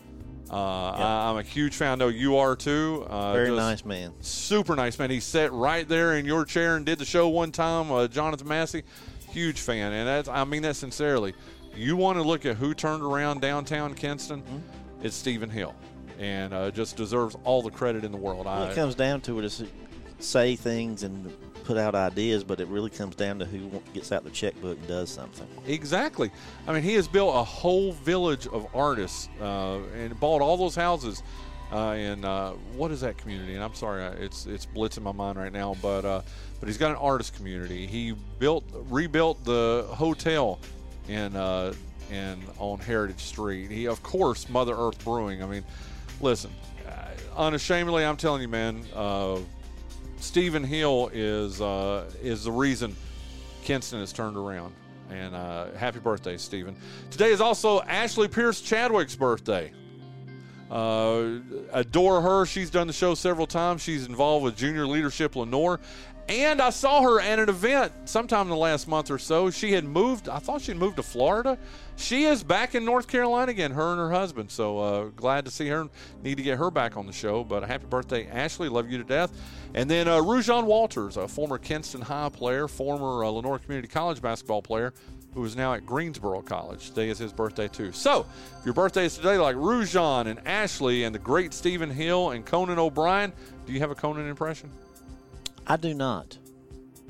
[0.53, 1.93] Uh, I, I'm a huge fan.
[1.93, 3.07] I know you are too.
[3.09, 4.13] Uh, Very nice man.
[4.21, 5.11] super nice man.
[5.11, 7.91] He sat right there in your chair and did the show one time.
[7.91, 8.83] Uh, Jonathan Massey,
[9.31, 11.35] huge fan, and that's, I mean that sincerely.
[11.75, 14.43] You want to look at who turned around downtown Kinston?
[14.43, 15.07] Mm-hmm.
[15.07, 15.75] It's Stephen Hill,
[16.19, 18.47] and uh, just deserves all the credit in the world.
[18.47, 19.65] I, it comes down to it, is
[20.19, 21.33] say things and
[21.65, 24.89] put out ideas, but it really comes down to who gets out the checkbook and
[24.89, 25.47] does something.
[25.67, 26.31] Exactly.
[26.67, 30.75] I mean, he has built a whole village of artists uh, and bought all those
[30.75, 31.23] houses
[31.73, 33.55] uh, uh, what is that community?
[33.55, 36.21] And I'm sorry, it's it's blitzing my mind right now, but uh,
[36.61, 37.87] but he's got an artist community.
[37.87, 40.61] He built rebuilt the hotel
[41.09, 41.73] in uh,
[42.11, 43.71] in on Heritage Street.
[43.71, 45.43] He of course Mother Earth Brewing.
[45.43, 45.65] I mean,
[46.21, 46.51] listen,
[46.87, 46.93] uh,
[47.37, 48.85] unashamedly, I'm telling you, man.
[48.95, 49.39] Uh,
[50.23, 52.95] Stephen Hill is uh, is the reason
[53.65, 54.73] Kinston has turned around.
[55.11, 56.75] And uh, happy birthday, Stephen.
[57.11, 59.73] Today is also Ashley Pierce Chadwick's birthday.
[60.71, 61.41] Uh,
[61.73, 62.47] adore her.
[62.47, 63.83] She's done the show several times.
[63.83, 65.81] She's involved with Junior Leadership Lenoir.
[66.29, 69.51] And I saw her at an event sometime in the last month or so.
[69.51, 71.59] She had moved, I thought she'd moved to Florida.
[71.97, 74.51] She is back in North Carolina again, her and her husband.
[74.51, 75.89] So uh, glad to see her.
[76.23, 77.45] Need to get her back on the show.
[77.45, 78.69] But happy birthday, Ashley.
[78.69, 79.33] Love you to death.
[79.75, 84.63] And then uh, Walters, a former Kinston High player, former uh, Lenoir Community College basketball
[84.63, 84.95] player,
[85.35, 86.89] who is now at Greensboro College.
[86.91, 87.91] Today is his birthday, too.
[87.93, 88.27] So,
[88.59, 92.45] if your birthday is today, like Rujon and Ashley and the great Stephen Hill and
[92.45, 93.33] Conan O'Brien,
[93.67, 94.71] do you have a Conan impression?
[95.67, 96.37] I do not.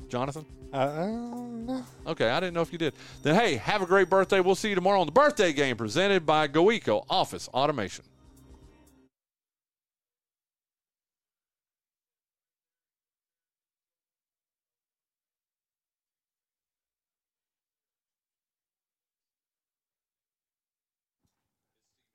[0.09, 0.45] Jonathan?
[0.73, 1.81] Uh, uh.
[2.07, 2.93] Okay, I didn't know if you did.
[3.21, 4.39] Then, hey, have a great birthday.
[4.39, 8.05] We'll see you tomorrow on the birthday game presented by GoEco Office Automation.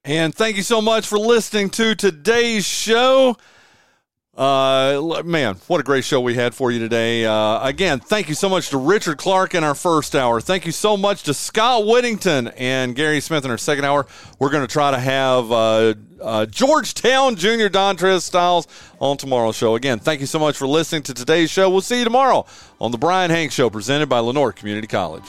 [0.04, 3.36] And thank you so much for listening to today's show.
[4.38, 7.26] Uh, man, what a great show we had for you today.
[7.26, 10.40] Uh, again, thank you so much to Richard Clark in our first hour.
[10.40, 14.06] Thank you so much to Scott Whittington and Gary Smith in our second hour.
[14.38, 18.68] We're going to try to have uh, uh, Georgetown Junior Dontrez Styles
[19.00, 19.74] on tomorrow's show.
[19.74, 21.68] Again, thank you so much for listening to today's show.
[21.68, 22.46] We'll see you tomorrow
[22.80, 25.24] on the Bryan Hank Show presented by Lenoir Community College.